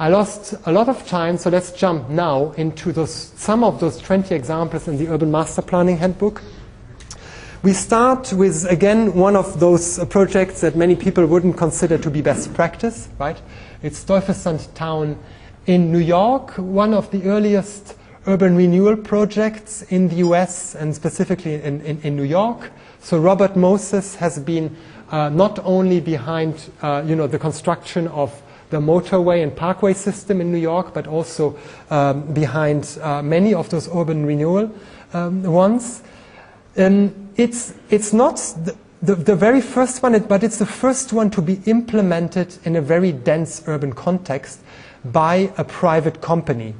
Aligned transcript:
I 0.00 0.06
lost 0.10 0.54
a 0.64 0.70
lot 0.70 0.88
of 0.88 1.04
time, 1.08 1.38
so 1.38 1.50
let's 1.50 1.72
jump 1.72 2.08
now 2.08 2.52
into 2.52 2.92
those, 2.92 3.12
some 3.34 3.64
of 3.64 3.80
those 3.80 3.98
20 3.98 4.32
examples 4.32 4.86
in 4.86 4.96
the 4.96 5.08
Urban 5.08 5.32
Master 5.32 5.60
Planning 5.60 5.96
Handbook. 5.96 6.40
We 7.64 7.72
start 7.72 8.32
with, 8.32 8.64
again, 8.70 9.14
one 9.14 9.34
of 9.34 9.58
those 9.58 9.98
projects 10.04 10.60
that 10.60 10.76
many 10.76 10.94
people 10.94 11.26
wouldn't 11.26 11.56
consider 11.56 11.98
to 11.98 12.10
be 12.10 12.22
best 12.22 12.54
practice, 12.54 13.08
right? 13.18 13.42
It's 13.82 13.98
Stuyvesant 13.98 14.72
Town 14.76 15.18
in 15.66 15.90
New 15.90 15.98
York, 15.98 16.52
one 16.52 16.94
of 16.94 17.10
the 17.10 17.24
earliest 17.24 17.96
urban 18.28 18.54
renewal 18.54 18.96
projects 18.96 19.82
in 19.82 20.10
the 20.10 20.16
US 20.16 20.76
and 20.76 20.94
specifically 20.94 21.54
in, 21.54 21.80
in, 21.80 22.00
in 22.02 22.14
New 22.14 22.22
York. 22.22 22.70
So 23.00 23.18
Robert 23.18 23.56
Moses 23.56 24.14
has 24.14 24.38
been 24.38 24.76
uh, 25.10 25.28
not 25.30 25.58
only 25.64 25.98
behind 25.98 26.70
uh, 26.82 27.02
you 27.04 27.16
know, 27.16 27.26
the 27.26 27.40
construction 27.40 28.06
of 28.08 28.42
the 28.70 28.80
motorway 28.80 29.42
and 29.42 29.54
parkway 29.54 29.94
system 29.94 30.40
in 30.40 30.52
New 30.52 30.58
York, 30.58 30.92
but 30.94 31.06
also 31.06 31.58
um, 31.90 32.22
behind 32.32 32.98
uh, 33.02 33.22
many 33.22 33.54
of 33.54 33.70
those 33.70 33.88
urban 33.94 34.26
renewal 34.26 34.70
um, 35.12 35.42
ones. 35.42 36.02
Um, 36.76 37.30
it's, 37.36 37.74
it's 37.90 38.12
not 38.12 38.36
the, 38.64 38.76
the, 39.02 39.14
the, 39.14 39.36
very 39.36 39.60
first 39.60 40.02
one, 40.02 40.18
but 40.24 40.42
it's 40.42 40.58
the 40.58 40.66
first 40.66 41.12
one 41.12 41.30
to 41.30 41.42
be 41.42 41.60
implemented 41.66 42.56
in 42.64 42.76
a 42.76 42.80
very 42.80 43.12
dense 43.12 43.62
urban 43.66 43.92
context 43.92 44.60
by 45.04 45.52
a 45.56 45.64
private 45.64 46.20
company. 46.20 46.74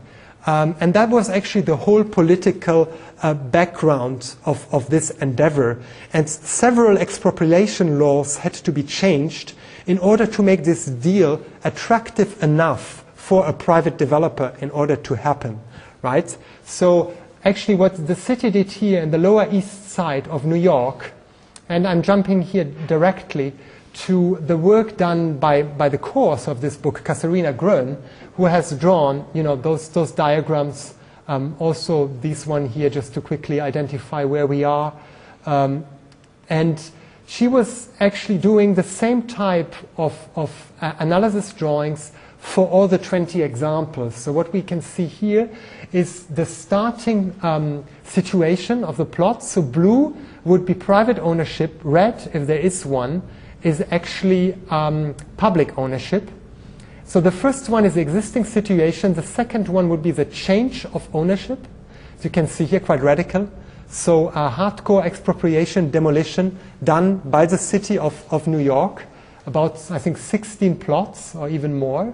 Um, 0.47 0.77
and 0.81 0.95
that 0.95 1.11
was 1.11 1.29
actually 1.29 1.63
the 1.63 1.77
whole 1.77 2.05
political 2.05 2.93
uh, 3.23 3.35
background 3.35 4.35
of, 4.47 4.67
of 4.73 4.89
this 4.89 5.11
endeavor. 5.11 5.83
And 6.13 6.29
several 6.29 6.97
expropriation 6.97 7.99
laws 7.99 8.39
had 8.39 8.55
to 8.55 8.73
be 8.73 8.83
changed 8.83 9.53
in 9.89 9.99
order 9.99 10.27
to 10.27 10.43
make 10.43 10.65
this 10.65 10.85
deal 10.85 11.43
attractive 11.65 12.41
enough 12.43 13.05
for 13.15 13.47
a 13.47 13.53
private 13.53 13.97
developer 13.97 14.55
in 14.61 14.71
order 14.71 14.95
to 14.95 15.15
happen, 15.15 15.59
right? 16.03 16.37
So 16.65 17.17
actually 17.43 17.75
what 17.75 18.07
the 18.07 18.15
city 18.15 18.51
did 18.51 18.71
here 18.71 19.03
in 19.03 19.11
the 19.11 19.19
lower 19.19 19.49
east 19.51 19.89
side 19.89 20.29
of 20.29 20.45
New 20.45 20.57
York, 20.57 21.13
and 21.71 21.87
I'm 21.87 22.03
jumping 22.03 22.43
here 22.43 22.65
directly 22.65 23.55
to 23.95 24.37
the 24.43 24.59
work 24.59 24.99
done 24.99 25.39
by, 25.39 25.63
by 25.63 25.89
the 25.89 25.99
course 25.99 26.49
of 26.49 26.61
this 26.61 26.77
book, 26.77 27.03
Katharina 27.03 27.55
Grön, 27.55 27.99
who 28.37 28.45
has 28.45 28.71
drawn, 28.79 29.27
you 29.33 29.43
know, 29.43 29.57
those, 29.57 29.89
those 29.89 30.13
diagrams, 30.13 30.95
um, 31.29 31.57
also 31.59 32.09
this 32.21 32.47
one 32.47 32.69
here, 32.69 32.91
just 32.91 33.15
to 33.15 33.23
quickly 33.23 33.59
identify 33.59 34.23
where 34.25 34.47
we 34.47 34.65
are. 34.65 34.93
Um, 35.47 35.87
and 36.51 36.79
she 37.29 37.47
was 37.47 37.91
actually 38.01 38.39
doing 38.39 38.75
the 38.75 38.83
same 38.83 39.23
type 39.23 39.75
of, 39.99 40.29
of 40.35 40.73
uh, 40.81 40.95
analysis 40.99 41.53
drawings 41.53 42.11
for 42.39 42.67
all 42.69 42.89
the 42.89 42.97
20 42.97 43.43
examples. 43.43 44.15
So 44.15 44.33
what 44.33 44.51
we 44.51 44.63
can 44.63 44.81
see 44.81 45.05
here 45.05 45.51
is 45.93 46.25
the 46.25 46.47
starting 46.47 47.35
um, 47.43 47.85
situation 48.03 48.83
of 48.83 48.97
the 48.97 49.05
plot. 49.05 49.43
So 49.43 49.61
blue 49.61 50.17
would 50.47 50.65
be 50.65 50.73
private 50.73 51.19
ownership. 51.19 51.79
Red, 51.85 52.31
if 52.33 52.47
there 52.47 52.59
is 52.59 52.87
one, 52.87 53.21
is 53.63 53.85
actually 53.91 54.57
um, 54.71 55.15
public 55.37 55.77
ownership. 55.77 56.31
So 57.05 57.21
the 57.21 57.31
first 57.31 57.69
one 57.69 57.85
is 57.85 57.95
the 57.95 58.01
existing 58.01 58.45
situation. 58.45 59.13
The 59.13 59.23
second 59.23 59.69
one 59.69 59.91
would 59.91 60.03
be 60.03 60.13
the 60.13 60.25
change 60.25 60.87
of 60.87 61.07
ownership. 61.15 61.59
As 62.19 62.25
you 62.25 62.31
can 62.31 62.47
see 62.47 62.65
here, 62.65 62.81
quite 62.81 63.03
radical. 63.03 63.51
So 63.91 64.29
a 64.29 64.51
hardcore 64.51 65.03
expropriation, 65.03 65.91
demolition 65.91 66.59
done 66.85 67.19
by 67.19 67.47
the 67.47 67.57
city 67.57 67.97
of, 67.97 68.23
of 68.31 68.47
New 68.47 68.59
York. 68.59 69.07
About, 69.47 69.91
I 69.91 69.99
think, 69.99 70.19
16 70.19 70.77
plots 70.77 71.35
or 71.35 71.49
even 71.49 71.79
more 71.79 72.13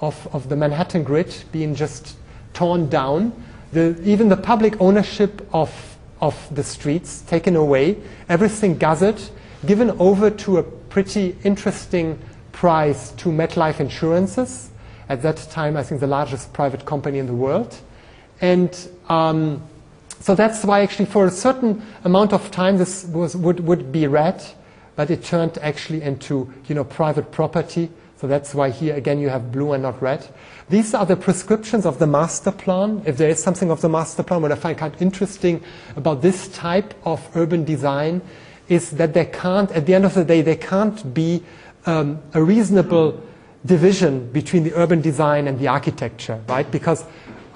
of, 0.00 0.28
of 0.32 0.48
the 0.48 0.56
Manhattan 0.56 1.02
grid 1.04 1.34
being 1.52 1.74
just 1.74 2.16
torn 2.54 2.88
down. 2.88 3.32
The, 3.72 4.00
even 4.02 4.30
the 4.30 4.36
public 4.36 4.80
ownership 4.80 5.46
of, 5.52 5.98
of 6.22 6.34
the 6.54 6.64
streets 6.64 7.20
taken 7.20 7.54
away. 7.54 7.98
Everything 8.30 8.78
gathered, 8.78 9.20
given 9.66 9.90
over 9.98 10.30
to 10.30 10.56
a 10.56 10.62
pretty 10.62 11.36
interesting 11.44 12.18
price 12.52 13.12
to 13.12 13.28
MetLife 13.28 13.78
Insurances. 13.78 14.70
At 15.10 15.20
that 15.20 15.36
time, 15.50 15.76
I 15.76 15.82
think 15.82 16.00
the 16.00 16.06
largest 16.06 16.54
private 16.54 16.86
company 16.86 17.18
in 17.18 17.26
the 17.26 17.34
world. 17.34 17.76
And 18.40 18.74
um, 19.10 19.62
so 20.20 20.34
that's 20.34 20.64
why 20.64 20.82
actually 20.82 21.06
for 21.06 21.26
a 21.26 21.30
certain 21.30 21.82
amount 22.04 22.32
of 22.34 22.50
time 22.50 22.76
this 22.76 23.04
was, 23.06 23.34
would, 23.34 23.60
would 23.60 23.90
be 23.90 24.06
red, 24.06 24.42
but 24.94 25.10
it 25.10 25.24
turned 25.24 25.56
actually 25.62 26.02
into 26.02 26.52
you 26.68 26.74
know, 26.74 26.84
private 26.84 27.32
property. 27.32 27.90
So 28.18 28.26
that's 28.26 28.54
why 28.54 28.68
here 28.68 28.94
again 28.94 29.18
you 29.18 29.30
have 29.30 29.50
blue 29.50 29.72
and 29.72 29.82
not 29.82 30.02
red. 30.02 30.28
These 30.68 30.92
are 30.92 31.06
the 31.06 31.16
prescriptions 31.16 31.86
of 31.86 31.98
the 31.98 32.06
master 32.06 32.52
plan. 32.52 33.02
If 33.06 33.16
there 33.16 33.30
is 33.30 33.42
something 33.42 33.70
of 33.70 33.80
the 33.80 33.88
master 33.88 34.22
plan, 34.22 34.42
what 34.42 34.52
I 34.52 34.56
find 34.56 34.76
kind 34.76 34.94
of 34.94 35.00
interesting 35.00 35.64
about 35.96 36.20
this 36.20 36.48
type 36.48 36.92
of 37.06 37.26
urban 37.34 37.64
design 37.64 38.20
is 38.68 38.90
that 38.90 39.14
there 39.14 39.24
can't, 39.24 39.70
at 39.72 39.86
the 39.86 39.94
end 39.94 40.04
of 40.04 40.12
the 40.12 40.24
day, 40.24 40.42
there 40.42 40.56
can't 40.56 41.14
be 41.14 41.42
um, 41.86 42.20
a 42.34 42.42
reasonable 42.42 43.20
division 43.64 44.30
between 44.32 44.64
the 44.64 44.74
urban 44.74 45.00
design 45.00 45.48
and 45.48 45.58
the 45.58 45.68
architecture, 45.68 46.40
right? 46.46 46.70
Because 46.70 47.04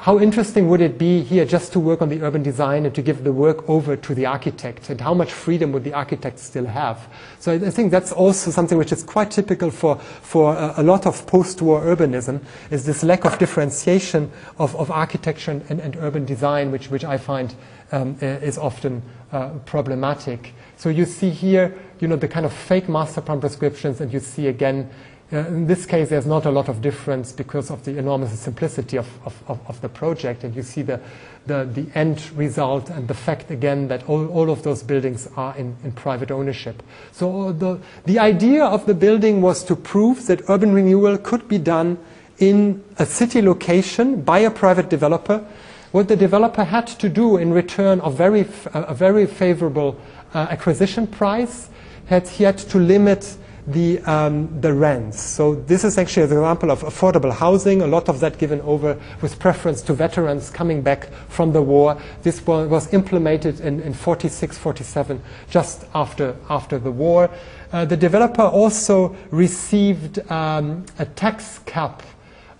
how 0.04 0.20
interesting 0.20 0.68
would 0.68 0.82
it 0.82 0.98
be 0.98 1.22
here 1.22 1.46
just 1.46 1.72
to 1.72 1.80
work 1.80 2.02
on 2.02 2.10
the 2.10 2.20
urban 2.20 2.42
design 2.42 2.84
and 2.84 2.94
to 2.94 3.00
give 3.00 3.24
the 3.24 3.32
work 3.32 3.66
over 3.70 3.96
to 3.96 4.14
the 4.14 4.26
architect? 4.26 4.90
And 4.90 5.00
how 5.00 5.14
much 5.14 5.32
freedom 5.32 5.72
would 5.72 5.82
the 5.82 5.94
architect 5.94 6.38
still 6.38 6.66
have? 6.66 7.08
So 7.38 7.52
I 7.52 7.70
think 7.70 7.90
that's 7.90 8.12
also 8.12 8.50
something 8.50 8.76
which 8.76 8.92
is 8.92 9.02
quite 9.02 9.30
typical 9.30 9.70
for, 9.70 9.96
for 9.96 10.54
a, 10.76 10.82
lot 10.82 11.06
of 11.06 11.26
post-war 11.26 11.80
urbanism, 11.80 12.42
is 12.70 12.84
this 12.84 13.02
lack 13.02 13.24
of 13.24 13.38
differentiation 13.38 14.30
of, 14.58 14.76
of 14.76 14.90
architecture 14.90 15.52
and, 15.52 15.80
and, 15.80 15.96
urban 15.96 16.26
design, 16.26 16.70
which, 16.70 16.90
which 16.90 17.06
I 17.06 17.16
find 17.16 17.54
um, 17.90 18.18
is 18.20 18.58
often 18.58 19.02
uh, 19.32 19.52
problematic. 19.64 20.52
So 20.76 20.90
you 20.90 21.06
see 21.06 21.30
here, 21.30 21.78
you 22.00 22.08
know, 22.08 22.16
the 22.16 22.28
kind 22.28 22.44
of 22.44 22.52
fake 22.52 22.90
master 22.90 23.22
plan 23.22 23.40
prescriptions, 23.40 24.02
and 24.02 24.12
you 24.12 24.20
see 24.20 24.48
again, 24.48 24.90
uh, 25.32 25.38
in 25.38 25.66
this 25.66 25.86
case, 25.86 26.10
there's 26.10 26.26
not 26.26 26.44
a 26.44 26.50
lot 26.50 26.68
of 26.68 26.82
difference 26.82 27.32
because 27.32 27.70
of 27.70 27.84
the 27.84 27.96
enormous 27.96 28.38
simplicity 28.38 28.98
of, 28.98 29.08
of, 29.24 29.60
of, 29.68 29.80
the 29.80 29.88
project, 29.88 30.44
and 30.44 30.54
you 30.54 30.62
see 30.62 30.82
the, 30.82 31.00
the, 31.46 31.64
the 31.64 31.86
end 31.94 32.30
result 32.32 32.90
and 32.90 33.08
the 33.08 33.14
fact 33.14 33.50
again 33.50 33.88
that 33.88 34.06
all, 34.08 34.28
all 34.28 34.50
of 34.50 34.62
those 34.62 34.82
buildings 34.82 35.28
are 35.36 35.56
in, 35.56 35.76
in 35.82 35.92
private 35.92 36.30
ownership. 36.30 36.82
So 37.12 37.52
the, 37.52 37.80
the 38.04 38.18
idea 38.18 38.64
of 38.64 38.84
the 38.84 38.94
building 38.94 39.40
was 39.40 39.64
to 39.64 39.74
prove 39.74 40.26
that 40.26 40.48
urban 40.50 40.74
renewal 40.74 41.16
could 41.16 41.48
be 41.48 41.58
done 41.58 41.98
in 42.38 42.84
a 42.98 43.06
city 43.06 43.40
location 43.40 44.20
by 44.22 44.40
a 44.40 44.50
private 44.50 44.90
developer. 44.90 45.44
What 45.92 46.08
the 46.08 46.16
developer 46.16 46.64
had 46.64 46.86
to 46.86 47.08
do 47.08 47.38
in 47.38 47.52
return 47.52 48.00
of 48.00 48.16
very, 48.16 48.46
a 48.74 48.94
very 48.94 49.26
favorable 49.26 49.98
uh, 50.34 50.48
acquisition 50.50 51.06
price, 51.06 51.70
had, 52.06 52.28
he 52.28 52.44
had 52.44 52.58
to 52.58 52.78
limit 52.78 53.36
the, 53.66 53.98
um, 54.00 54.60
the 54.60 54.72
rents. 54.72 55.20
So 55.20 55.54
this 55.54 55.84
is 55.84 55.96
actually 55.96 56.24
an 56.24 56.32
example 56.32 56.70
of 56.70 56.82
affordable 56.82 57.32
housing, 57.32 57.82
a 57.82 57.86
lot 57.86 58.08
of 58.08 58.20
that 58.20 58.38
given 58.38 58.60
over 58.62 58.98
with 59.22 59.38
preference 59.38 59.80
to 59.82 59.94
veterans 59.94 60.50
coming 60.50 60.82
back 60.82 61.10
from 61.28 61.52
the 61.52 61.62
war. 61.62 62.00
This 62.22 62.44
was, 62.46 62.92
implemented 62.92 63.60
in, 63.60 63.80
in 63.80 63.94
46, 63.94 64.58
47, 64.58 65.22
just 65.48 65.86
after, 65.94 66.36
after 66.50 66.78
the 66.78 66.90
war. 66.90 67.30
Uh, 67.72 67.84
the 67.84 67.96
developer 67.96 68.42
also 68.42 69.16
received 69.30 70.18
um, 70.30 70.84
a 70.98 71.06
tax 71.06 71.60
cap 71.60 72.02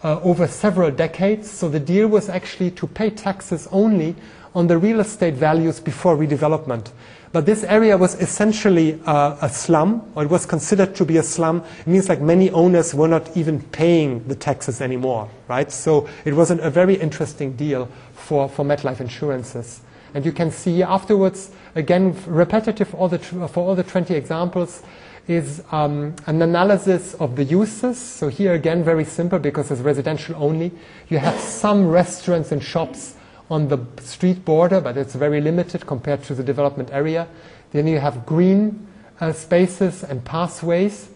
uh, 0.03 0.21
over 0.21 0.47
several 0.47 0.91
decades. 0.91 1.50
So 1.50 1.69
the 1.69 1.81
deal 1.81 2.09
was 2.09 2.28
actually 2.28 2.71
to 2.72 2.86
pay 2.86 3.10
taxes 3.10 3.69
only 3.71 4.16
on 4.54 4.66
the 4.69 4.78
real 4.78 5.00
estate 5.00 5.34
values 5.34 5.81
before 5.81 6.16
redevelopment. 6.16 6.91
But 7.34 7.47
this 7.47 7.65
area 7.65 7.97
was 7.97 8.15
essentially 8.21 9.00
a 9.06 9.50
slum, 9.53 10.09
or 10.15 10.22
it 10.22 10.31
was 10.31 10.47
considered 10.47 10.95
to 10.95 11.05
be 11.05 11.17
a 11.17 11.22
slum. 11.25 11.65
It 11.81 11.89
means 11.89 12.09
like 12.09 12.21
many 12.21 12.49
owners 12.50 12.95
were 12.95 13.09
not 13.09 13.37
even 13.37 13.61
paying 13.61 14.22
the 14.28 14.37
taxes 14.37 14.81
anymore, 14.81 15.28
right? 15.49 15.72
So 15.72 16.09
it 16.25 16.34
was 16.34 16.53
a 16.53 16.71
very 16.71 16.95
interesting 16.95 17.54
deal 17.57 17.89
for, 18.13 18.48
for 18.48 18.65
MetLife 18.65 19.01
insurances. 19.01 19.81
And 20.15 20.25
you 20.25 20.31
can 20.31 20.53
see 20.53 20.84
afterwards, 20.84 21.51
again, 21.75 22.16
repetitive 22.25 22.95
all 22.95 23.09
the, 23.09 23.19
for 23.19 23.66
all 23.66 23.75
the 23.75 23.83
20 23.83 24.15
examples, 24.15 24.84
is 25.27 25.60
um, 25.72 26.15
an 26.27 26.41
analysis 26.41 27.15
of 27.15 27.34
the 27.34 27.42
uses. 27.42 27.98
So 27.98 28.28
here 28.28 28.53
again, 28.53 28.84
very 28.84 29.04
simple 29.04 29.41
because 29.41 29.72
it's 29.72 29.81
residential 29.81 30.36
only. 30.39 30.71
You 31.09 31.19
have 31.19 31.41
some 31.41 31.89
restaurants 31.89 32.53
and 32.53 32.63
shops 32.63 33.16
on 33.51 33.69
the 33.69 33.79
street 34.01 34.45
border, 34.45 34.81
but 34.81 34.97
it's 34.97 35.15
very 35.15 35.41
limited 35.41 35.87
compared 35.87 36.23
to 36.25 36.35
the 36.35 36.43
development 36.43 36.91
area. 36.93 37.29
Then 37.73 37.87
you 37.87 37.99
have 37.99 38.25
green 38.27 38.87
uh, 39.21 39.33
spaces 39.33 40.03
and 40.03 40.25
pathways. 40.25 41.09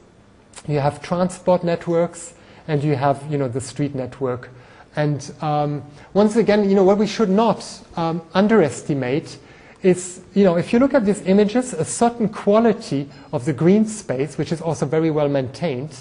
You 0.67 0.81
have 0.81 1.03
transport 1.03 1.65
networks, 1.65 2.35
and 2.67 2.83
you 2.83 2.97
have 2.97 3.25
you 3.31 3.39
know 3.39 3.49
the 3.49 3.61
street 3.61 3.95
network. 3.95 4.51
And 4.97 5.31
um, 5.41 5.83
once 6.13 6.37
again, 6.37 6.69
you 6.69 6.75
know 6.75 6.85
what 6.85 6.99
we 6.99 7.07
should 7.07 7.31
not 7.31 7.65
um, 7.97 8.23
underestimate 8.35 9.39
is 9.83 10.21
you 10.35 10.45
know 10.45 10.57
if 10.57 10.73
you 10.73 10.79
look 10.79 10.95
at 10.95 11.07
these 11.07 11.23
images, 11.23 11.73
a 11.73 11.85
certain 11.85 12.29
quality 12.29 13.09
of 13.33 13.45
the 13.45 13.53
green 13.53 13.87
space, 13.87 14.37
which 14.37 14.53
is 14.53 14.61
also 14.61 14.87
very 14.87 15.11
well 15.11 15.29
maintained, 15.29 15.97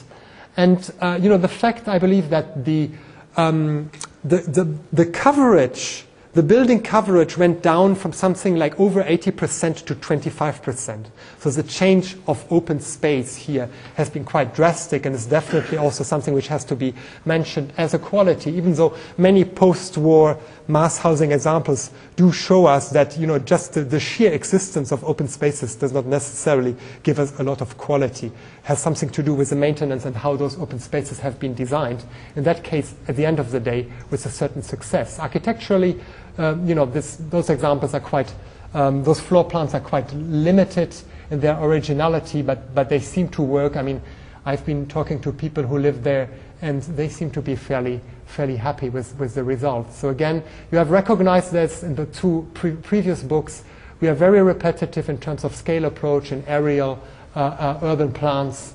And 0.58 0.92
uh, 1.00 1.20
you 1.22 1.30
know, 1.30 1.38
the 1.38 1.48
fact 1.48 1.88
I 1.88 2.00
believe 2.00 2.32
that 2.32 2.66
the, 2.66 2.90
um, 3.38 3.92
the, 4.24 4.38
the, 4.38 4.76
the 4.92 5.06
coverage, 5.06 6.06
the 6.34 6.44
building 6.44 6.82
coverage 6.82 7.38
went 7.38 7.64
down 7.64 7.96
from 7.96 8.14
something 8.14 8.58
like 8.58 8.80
over 8.80 9.04
80% 9.04 9.86
to 9.86 9.96
25%. 9.96 11.06
So 11.40 11.50
the 11.50 11.64
change 11.64 12.16
of 12.28 12.46
open 12.52 12.80
space 12.80 13.36
here 13.36 13.70
has 13.96 14.10
been 14.10 14.24
quite 14.24 14.54
drastic 14.54 15.06
and 15.06 15.16
is 15.16 15.26
definitely 15.26 15.78
also 15.78 16.04
something 16.04 16.34
which 16.34 16.48
has 16.48 16.64
to 16.66 16.76
be 16.76 16.94
mentioned 17.26 17.74
as 17.78 17.94
a 17.94 18.00
quality, 18.00 18.52
even 18.52 18.74
though 18.76 18.96
many 19.18 19.46
post-war 19.46 20.38
mass 20.68 20.98
housing 20.98 21.32
examples 21.32 21.92
do 22.16 22.32
show 22.32 22.66
us 22.66 22.90
that 22.90 23.18
you 23.18 23.26
know, 23.26 23.40
just 23.40 23.74
the, 23.74 23.82
the 23.82 24.00
sheer 24.00 24.32
existence 24.32 24.92
of 24.92 25.04
open 25.06 25.28
spaces 25.28 25.76
does 25.76 25.94
not 25.94 26.06
necessarily 26.06 26.76
give 27.04 27.20
us 27.20 27.40
a 27.40 27.44
lot 27.44 27.62
of 27.62 27.78
quality. 27.78 28.32
Has 28.68 28.82
something 28.82 29.10
to 29.12 29.24
do 29.24 29.34
with 29.34 29.50
the 29.50 29.56
maintenance 29.56 30.04
and 30.04 30.14
how 30.14 30.36
those 30.36 30.60
open 30.60 30.78
spaces 30.80 31.20
have 31.20 31.40
been 31.40 31.54
designed. 31.54 32.04
In 32.36 32.44
that 32.44 32.66
case, 32.66 32.96
at 33.08 33.16
the 33.16 33.26
end 33.26 33.40
of 33.40 33.52
the 33.52 33.62
day, 33.62 33.88
with 34.12 34.26
a 34.26 34.30
certain 34.30 34.62
success. 34.62 35.20
Architecturally, 35.20 35.98
um, 36.38 36.68
you 36.68 36.76
know, 36.76 36.86
this, 36.86 37.16
those 37.30 37.50
examples 37.50 37.94
are 37.94 38.02
quite, 38.02 38.36
um, 38.74 39.06
those 39.06 39.22
floor 39.22 39.46
plans 39.46 39.74
are 39.74 39.80
quite 39.80 40.12
limited 40.14 40.94
in 41.32 41.40
their 41.40 41.58
originality, 41.64 42.42
but, 42.42 42.76
but 42.76 42.90
they 42.90 43.00
seem 43.00 43.30
to 43.30 43.42
work. 43.42 43.78
I 43.78 43.82
mean, 43.82 44.02
I've 44.46 44.66
been 44.66 44.86
talking 44.86 45.22
to 45.22 45.32
people 45.32 45.64
who 45.64 45.78
live 45.78 46.04
there, 46.04 46.30
and 46.62 46.82
they 46.82 47.08
seem 47.08 47.32
to 47.32 47.42
be 47.42 47.56
fairly, 47.56 48.02
fairly 48.26 48.58
happy 48.58 48.90
with, 48.90 49.18
with 49.18 49.34
the 49.34 49.46
results. 49.46 49.96
So 49.96 50.10
again, 50.10 50.44
you 50.74 50.78
have 50.78 50.92
recognized 50.92 51.54
this 51.54 51.84
in 51.84 51.96
the 51.96 52.06
two 52.08 52.46
pre- 52.54 52.76
previous 52.76 53.24
books. 53.24 53.64
We 54.02 54.10
are 54.10 54.14
very 54.14 54.42
repetitive 54.42 55.08
in 55.08 55.20
terms 55.20 55.46
of 55.46 55.56
scale 55.56 55.86
approach 55.86 56.32
and 56.32 56.44
aerial 56.48 57.02
urban 57.38 58.12
plans, 58.12 58.74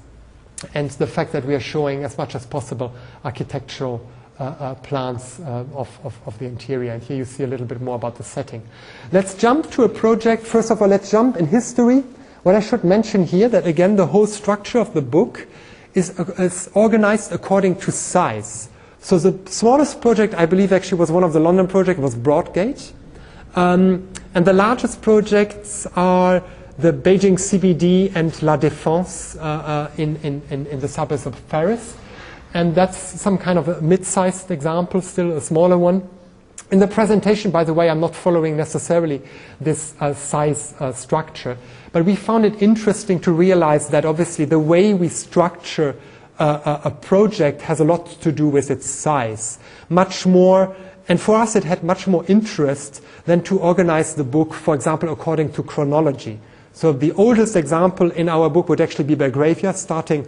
and 0.74 0.90
the 0.90 1.06
fact 1.06 1.32
that 1.32 1.44
we 1.44 1.54
are 1.54 1.60
showing 1.60 2.04
as 2.04 2.16
much 2.18 2.34
as 2.34 2.46
possible 2.46 2.92
architectural 3.24 4.06
uh, 4.38 4.44
uh, 4.44 4.74
plans 4.76 5.40
uh, 5.40 5.64
of, 5.74 6.00
of, 6.04 6.18
of, 6.26 6.38
the 6.38 6.46
interior. 6.46 6.92
And 6.92 7.02
here 7.02 7.16
you 7.16 7.24
see 7.24 7.44
a 7.44 7.46
little 7.46 7.66
bit 7.66 7.80
more 7.80 7.96
about 7.96 8.16
the 8.16 8.24
setting. 8.24 8.62
Let's 9.12 9.34
jump 9.34 9.70
to 9.72 9.84
a 9.84 9.88
project. 9.88 10.44
First 10.44 10.70
of 10.70 10.80
all, 10.80 10.88
let's 10.88 11.10
jump 11.10 11.36
in 11.36 11.46
history. 11.46 12.02
What 12.42 12.54
I 12.54 12.60
should 12.60 12.82
mention 12.82 13.24
here 13.24 13.48
that 13.48 13.66
again 13.66 13.96
the 13.96 14.06
whole 14.06 14.26
structure 14.26 14.78
of 14.78 14.94
the 14.94 15.02
book 15.02 15.46
is, 15.94 16.18
uh, 16.18 16.24
is 16.38 16.70
organized 16.74 17.30
according 17.30 17.76
to 17.80 17.92
size. 17.92 18.68
So 19.00 19.18
the 19.18 19.38
smallest 19.50 20.00
project 20.00 20.34
I 20.34 20.46
believe 20.46 20.72
actually 20.72 20.98
was 20.98 21.12
one 21.12 21.24
of 21.24 21.32
the 21.32 21.40
London 21.40 21.68
projects 21.68 22.00
was 22.00 22.14
Broadgate. 22.14 22.92
Um, 23.54 24.08
and 24.34 24.46
the 24.46 24.54
largest 24.54 25.02
projects 25.02 25.86
are 25.94 26.42
the 26.82 26.92
Beijing 26.92 27.38
CBD 27.38 28.10
and 28.16 28.42
La 28.42 28.56
Défense 28.56 29.36
uh, 29.36 29.40
uh, 29.40 29.90
in, 29.96 30.16
in, 30.24 30.66
in, 30.66 30.80
the 30.80 30.88
suburbs 30.88 31.26
of 31.26 31.48
Paris. 31.48 31.96
And 32.54 32.74
that's 32.74 32.98
some 32.98 33.38
kind 33.38 33.56
of 33.56 33.68
a 33.68 33.80
mid-sized 33.80 34.50
example, 34.50 35.00
still 35.00 35.36
a 35.36 35.40
smaller 35.40 35.78
one. 35.78 36.02
In 36.72 36.80
the 36.80 36.88
presentation, 36.88 37.52
by 37.52 37.62
the 37.62 37.72
way, 37.72 37.88
I'm 37.88 38.00
not 38.00 38.16
following 38.16 38.56
necessarily 38.56 39.22
this 39.60 39.94
uh, 40.00 40.12
size 40.12 40.74
uh, 40.80 40.92
structure, 40.92 41.56
but 41.92 42.04
we 42.04 42.16
found 42.16 42.44
it 42.44 42.60
interesting 42.60 43.20
to 43.20 43.30
realize 43.30 43.88
that 43.90 44.04
obviously 44.04 44.44
the 44.44 44.58
way 44.58 44.92
we 44.92 45.08
structure 45.08 45.94
uh, 46.40 46.80
a 46.82 46.90
project 46.90 47.62
has 47.62 47.78
a 47.78 47.84
lot 47.84 48.06
to 48.22 48.32
do 48.32 48.48
with 48.48 48.72
its 48.72 48.86
size. 48.86 49.60
Much 49.88 50.26
more, 50.26 50.74
and 51.08 51.20
for 51.20 51.36
us 51.36 51.54
it 51.54 51.62
had 51.62 51.84
much 51.84 52.08
more 52.08 52.24
interest 52.26 53.04
than 53.26 53.40
to 53.44 53.60
organize 53.60 54.16
the 54.16 54.24
book, 54.24 54.52
for 54.52 54.74
example, 54.74 55.12
according 55.12 55.52
to 55.52 55.62
chronology. 55.62 56.40
So 56.72 56.92
the 56.92 57.12
oldest 57.12 57.56
example 57.56 58.10
in 58.10 58.28
our 58.28 58.48
book 58.48 58.68
would 58.68 58.80
actually 58.80 59.04
be 59.04 59.14
Belgravia, 59.14 59.74
starting 59.74 60.26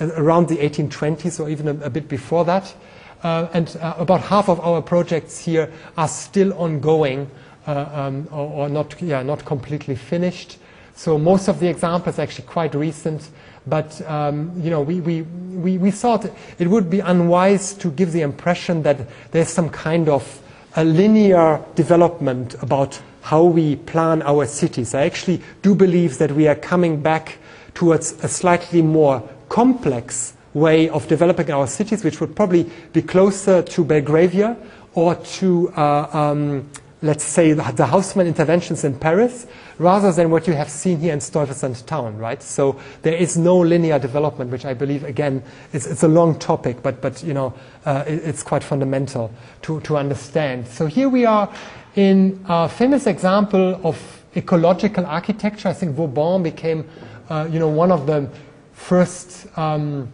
uh, 0.00 0.10
around 0.16 0.48
the 0.48 0.56
1820s 0.56 1.40
or 1.40 1.48
even 1.48 1.68
a, 1.68 1.86
a 1.86 1.90
bit 1.90 2.08
before 2.08 2.44
that. 2.44 2.74
Uh, 3.22 3.48
and 3.54 3.76
uh, 3.80 3.94
about 3.98 4.20
half 4.20 4.48
of 4.48 4.60
our 4.60 4.82
projects 4.82 5.38
here 5.38 5.72
are 5.96 6.08
still 6.08 6.52
ongoing 6.54 7.30
uh, 7.66 7.88
um, 7.92 8.28
or, 8.30 8.50
or, 8.50 8.68
not, 8.68 9.00
yeah, 9.00 9.22
not 9.22 9.44
completely 9.44 9.96
finished. 9.96 10.58
So 10.94 11.18
most 11.18 11.48
of 11.48 11.60
the 11.60 11.68
examples 11.68 12.18
actually 12.18 12.46
quite 12.46 12.74
recent. 12.74 13.28
But 13.66 14.00
um, 14.08 14.52
you 14.62 14.70
know, 14.70 14.82
we, 14.82 15.00
we, 15.00 15.22
we, 15.22 15.78
we, 15.78 15.90
thought 15.90 16.30
it 16.58 16.68
would 16.68 16.88
be 16.88 17.00
unwise 17.00 17.74
to 17.74 17.90
give 17.90 18.12
the 18.12 18.20
impression 18.22 18.82
that 18.84 18.98
there's 19.32 19.48
some 19.48 19.70
kind 19.70 20.08
of 20.08 20.40
a 20.76 20.84
linear 20.84 21.60
development 21.74 22.54
about 22.62 23.00
how 23.26 23.42
we 23.42 23.74
plan 23.74 24.22
our 24.22 24.46
cities. 24.46 24.94
I 24.94 25.04
actually 25.04 25.42
do 25.60 25.74
believe 25.74 26.18
that 26.18 26.30
we 26.30 26.46
are 26.46 26.54
coming 26.54 27.02
back 27.02 27.38
towards 27.74 28.12
a 28.22 28.28
slightly 28.28 28.82
more 28.82 29.20
complex 29.48 30.34
way 30.54 30.88
of 30.90 31.08
developing 31.08 31.50
our 31.50 31.66
cities, 31.66 32.04
which 32.04 32.20
would 32.20 32.36
probably 32.36 32.70
be 32.92 33.02
closer 33.02 33.62
to 33.62 33.84
Belgravia 33.84 34.56
or 34.94 35.16
to, 35.16 35.70
uh, 35.70 36.08
um, 36.12 36.70
let's 37.02 37.24
say, 37.24 37.52
the, 37.52 37.64
the 37.72 37.84
Haussmann 37.84 38.28
interventions 38.28 38.84
in 38.84 38.96
Paris, 38.96 39.48
rather 39.78 40.12
than 40.12 40.30
what 40.30 40.46
you 40.46 40.52
have 40.54 40.70
seen 40.70 41.00
here 41.00 41.12
in 41.12 41.20
Stuyvesant 41.20 41.84
Town, 41.84 42.16
right? 42.16 42.40
So 42.40 42.80
there 43.02 43.14
is 43.14 43.36
no 43.36 43.58
linear 43.58 43.98
development, 43.98 44.52
which 44.52 44.64
I 44.64 44.72
believe, 44.72 45.02
again, 45.02 45.42
is, 45.72 45.84
it's 45.88 46.04
a 46.04 46.08
long 46.08 46.38
topic, 46.38 46.80
but, 46.80 47.02
but 47.02 47.24
you 47.24 47.34
know, 47.34 47.52
uh, 47.84 48.04
it, 48.06 48.22
it's 48.24 48.44
quite 48.44 48.62
fundamental 48.62 49.32
to, 49.62 49.80
to 49.80 49.96
understand. 49.96 50.68
So 50.68 50.86
here 50.86 51.08
we 51.08 51.26
are 51.26 51.52
in 51.96 52.44
a 52.46 52.68
famous 52.68 53.06
example 53.06 53.80
of 53.82 54.22
ecological 54.36 55.04
architecture. 55.06 55.68
I 55.68 55.72
think 55.72 55.96
Vauban 55.96 56.42
became, 56.42 56.86
uh, 57.30 57.48
you 57.50 57.58
know, 57.58 57.68
one 57.68 57.90
of 57.90 58.06
the 58.06 58.28
first 58.74 59.46
um, 59.58 60.08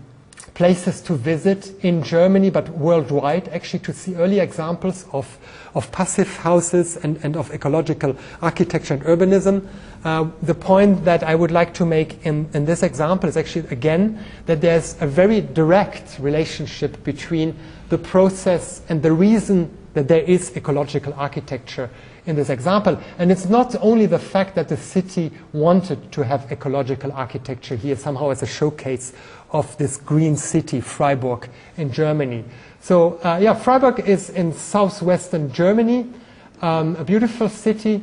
places 0.55 1.01
to 1.01 1.15
visit 1.15 1.73
in 1.83 2.03
Germany, 2.03 2.51
but 2.51 2.69
worldwide, 2.69 3.49
actually 3.49 3.81
to 3.81 3.93
see 3.93 4.15
early 4.15 4.39
examples 4.39 5.07
of, 5.13 5.39
of 5.75 5.91
passive 5.91 6.37
houses 6.37 6.97
and, 6.99 7.19
and 7.25 7.37
of 7.37 7.53
ecological 7.53 8.17
architecture 8.43 8.95
and 8.95 9.03
urbanism. 9.03 9.67
Uh, 10.05 10.29
the 10.43 10.55
point 10.55 11.05
that 11.05 11.25
I 11.25 11.35
would 11.35 11.51
like 11.51 11.75
to 11.75 11.87
make 11.87 12.25
in, 12.25 12.49
in 12.55 12.65
this 12.65 12.83
example 12.85 13.29
is 13.29 13.37
actually, 13.37 13.67
again, 13.69 14.23
that 14.47 14.61
there's 14.61 15.01
a 15.01 15.07
very 15.07 15.41
direct 15.41 16.19
relationship 16.21 17.03
between 17.03 17.57
the 17.89 17.99
process 17.99 18.83
and 18.89 19.03
the 19.03 19.13
reason 19.13 19.77
that 19.95 20.09
there 20.09 20.23
is 20.23 20.57
ecological 20.57 21.13
architecture 21.15 21.91
in 22.27 22.37
this 22.37 22.51
example. 22.51 22.99
And 23.19 23.31
it's 23.31 23.47
not 23.47 23.75
only 23.81 24.07
the 24.07 24.19
fact 24.19 24.55
that 24.55 24.69
the 24.69 24.77
city 24.77 25.33
wanted 25.53 26.13
to 26.13 26.25
have 26.25 26.51
ecological 26.51 27.13
architecture 27.13 27.77
here 27.77 27.97
somehow 27.97 28.31
as 28.31 28.43
a 28.43 28.47
showcase 28.47 29.13
of 29.51 29.77
this 29.77 29.97
green 29.97 30.37
city, 30.37 30.81
Freiburg, 30.81 31.49
in 31.77 31.93
Germany. 31.93 32.45
So, 32.81 33.19
uh, 33.25 33.39
yeah, 33.41 33.55
Freiburg 33.55 34.01
is 34.01 34.31
in 34.31 34.53
southwestern 34.53 35.53
Germany, 35.53 36.11
um, 36.63 36.97
a 36.97 37.05
beautiful 37.05 37.49
city. 37.49 38.03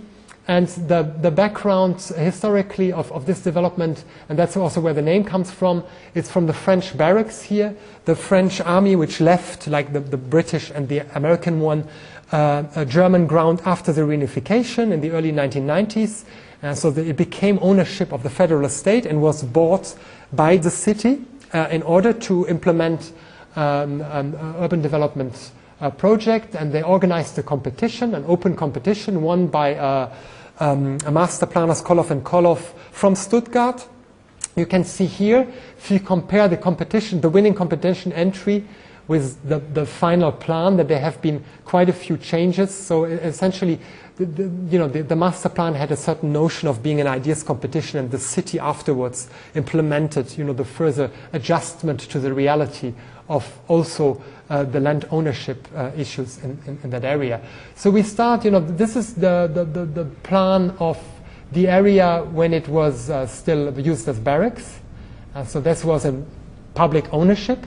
And 0.50 0.68
the, 0.68 1.04
the 1.22 1.30
background 1.30 2.02
historically 2.02 2.92
of, 2.92 3.12
of 3.12 3.28
this 3.28 3.40
development, 3.40 4.04
and 4.30 4.40
that's 4.40 4.58
also 4.58 4.82
where 4.82 4.96
the 4.96 5.02
name 5.04 5.24
comes 5.24 5.52
from, 5.52 5.84
is 6.16 6.28
from 6.28 6.48
the 6.48 6.54
French 6.54 6.98
barracks 6.98 7.44
here. 7.44 7.76
The 8.06 8.16
French 8.16 8.60
army, 8.60 8.96
which 8.96 9.22
left, 9.22 9.68
like 9.68 9.94
the, 9.94 10.00
the 10.00 10.18
British 10.18 10.72
and 10.72 10.90
the 10.90 11.02
American 11.16 11.60
one, 11.60 11.88
uh, 12.32 12.84
German 12.86 13.28
ground 13.28 13.62
after 13.64 13.94
the 13.94 14.02
reunification 14.02 14.92
in 14.92 15.02
the 15.02 15.12
early 15.12 15.32
1990s. 15.32 16.24
Uh, 16.64 16.74
so 16.74 16.90
the, 16.90 17.08
it 17.08 17.16
became 17.16 17.60
ownership 17.62 18.12
of 18.12 18.24
the 18.24 18.30
federal 18.32 18.66
estate 18.66 19.06
and 19.06 19.22
was 19.22 19.44
bought 19.44 19.96
by 20.34 20.58
the 20.58 20.72
city 20.72 21.22
uh, 21.54 21.68
in 21.70 21.84
order 21.84 22.12
to 22.12 22.48
implement 22.48 23.14
um, 23.56 24.02
an 24.02 24.34
urban 24.58 24.82
development 24.82 25.52
uh, 25.80 25.92
project. 25.92 26.56
And 26.56 26.72
they 26.72 26.82
organized 26.82 27.38
a 27.38 27.44
competition, 27.44 28.16
an 28.16 28.26
open 28.28 28.56
competition, 28.56 29.22
won 29.22 29.46
by 29.46 29.76
uh, 29.76 30.12
um, 30.60 30.98
a 31.06 31.12
master 31.12 31.46
planners, 31.46 31.82
Kohlhoff 31.82 32.12
and 32.12 32.24
Kohlhoff, 32.24 32.74
from 32.92 33.16
Stuttgart. 33.16 33.88
You 34.56 34.66
can 34.66 34.84
see 34.84 35.06
here, 35.06 35.48
if 35.78 35.90
you 35.90 36.00
compare 36.00 36.48
the 36.48 36.58
competition, 36.58 37.22
the 37.22 37.30
winning 37.30 37.54
competition 37.54 38.12
entry 38.12 38.66
with 39.10 39.44
the, 39.50 39.58
the 39.58 39.88
final 39.88 40.32
plan, 40.32 40.78
that 40.78 40.88
there 40.88 41.00
have 41.00 41.20
been 41.20 41.44
quite 41.66 41.90
a 41.90 41.94
few 41.94 42.16
changes. 42.16 42.74
So 42.74 43.06
essentially, 43.06 43.80
the, 44.18 44.26
the, 44.26 44.44
you 44.70 44.78
know, 44.78 44.88
the, 44.88 45.02
the, 45.02 45.16
master 45.16 45.50
plan 45.50 45.74
had 45.74 45.92
a 45.92 45.96
certain 45.96 46.32
notion 46.32 46.68
of 46.68 46.84
being 46.84 47.02
an 47.02 47.08
ideas 47.08 47.42
competition, 47.42 48.00
and 48.00 48.12
the 48.12 48.20
city 48.20 48.60
afterwards 48.60 49.28
implemented, 49.56 50.38
you 50.38 50.44
know, 50.44 50.54
the 50.54 50.64
further 50.64 51.10
adjustment 51.34 52.02
to 52.02 52.20
the 52.20 52.32
reality 52.32 52.94
of 53.30 53.60
also 53.68 54.22
uh, 54.52 54.64
the 54.64 54.80
land 54.80 55.06
ownership 55.10 55.68
uh, 55.76 55.90
issues 55.98 56.38
in, 56.44 56.60
in, 56.68 56.80
in, 56.84 56.90
that 56.92 57.04
area. 57.04 57.42
So 57.76 57.90
we 57.90 58.04
start, 58.04 58.46
you 58.46 58.52
know, 58.52 58.60
this 58.60 58.96
is 58.96 59.16
the, 59.16 59.50
the, 59.52 59.66
the, 59.66 59.86
the 59.86 60.06
plan 60.06 60.76
of 60.80 61.00
the 61.52 61.68
area 61.68 62.24
when 62.32 62.54
it 62.54 62.68
was 62.68 63.10
uh, 63.10 63.26
still 63.26 63.80
used 63.80 64.08
as 64.08 64.20
barracks. 64.20 64.80
Uh, 65.34 65.44
so 65.46 65.60
this 65.60 65.84
was 65.84 66.06
in 66.06 66.28
public 66.76 67.12
ownership. 67.12 67.66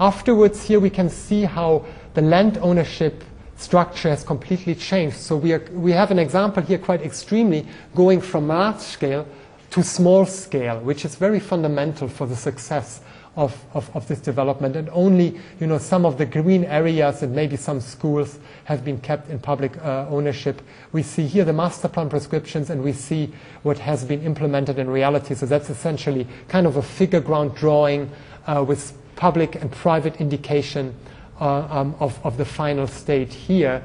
Afterwards, 0.00 0.62
here 0.62 0.80
we 0.80 0.90
can 0.90 1.10
see 1.10 1.42
how 1.42 1.84
the 2.14 2.22
land 2.22 2.58
ownership 2.58 3.24
structure 3.56 4.08
has 4.08 4.22
completely 4.22 4.74
changed. 4.74 5.16
So 5.16 5.36
we, 5.36 5.52
are, 5.52 5.64
we 5.72 5.92
have 5.92 6.10
an 6.10 6.18
example 6.18 6.62
here 6.62 6.78
quite 6.78 7.02
extremely 7.02 7.66
going 7.94 8.20
from 8.20 8.48
large 8.48 8.78
scale 8.78 9.26
to 9.70 9.82
small 9.82 10.24
scale, 10.24 10.80
which 10.80 11.04
is 11.04 11.16
very 11.16 11.40
fundamental 11.40 12.08
for 12.08 12.26
the 12.26 12.36
success 12.36 13.00
of, 13.36 13.56
of, 13.72 13.94
of, 13.94 14.08
this 14.08 14.18
development, 14.18 14.74
and 14.74 14.88
only 14.90 15.38
you 15.60 15.66
know 15.68 15.78
some 15.78 16.04
of 16.04 16.18
the 16.18 16.26
green 16.26 16.64
areas 16.64 17.22
and 17.22 17.32
maybe 17.32 17.56
some 17.56 17.80
schools 17.80 18.40
have 18.64 18.84
been 18.84 18.98
kept 18.98 19.30
in 19.30 19.38
public 19.38 19.76
uh, 19.84 20.06
ownership. 20.08 20.60
We 20.90 21.04
see 21.04 21.24
here 21.24 21.44
the 21.44 21.52
master 21.52 21.86
plan 21.86 22.08
prescriptions, 22.08 22.68
and 22.70 22.82
we 22.82 22.92
see 22.92 23.32
what 23.62 23.78
has 23.78 24.04
been 24.04 24.22
implemented 24.22 24.80
in 24.80 24.90
reality. 24.90 25.36
So 25.36 25.46
that's 25.46 25.70
essentially 25.70 26.26
kind 26.48 26.66
of 26.66 26.76
a 26.76 26.82
figure 26.82 27.20
ground 27.20 27.54
drawing 27.54 28.10
uh, 28.48 28.64
with 28.66 28.97
public 29.18 29.56
and 29.56 29.70
private 29.72 30.20
indication 30.20 30.94
uh, 31.40 31.66
um, 31.70 31.94
of, 31.98 32.24
of 32.24 32.36
the 32.38 32.44
final 32.44 32.86
state 32.86 33.32
here. 33.32 33.82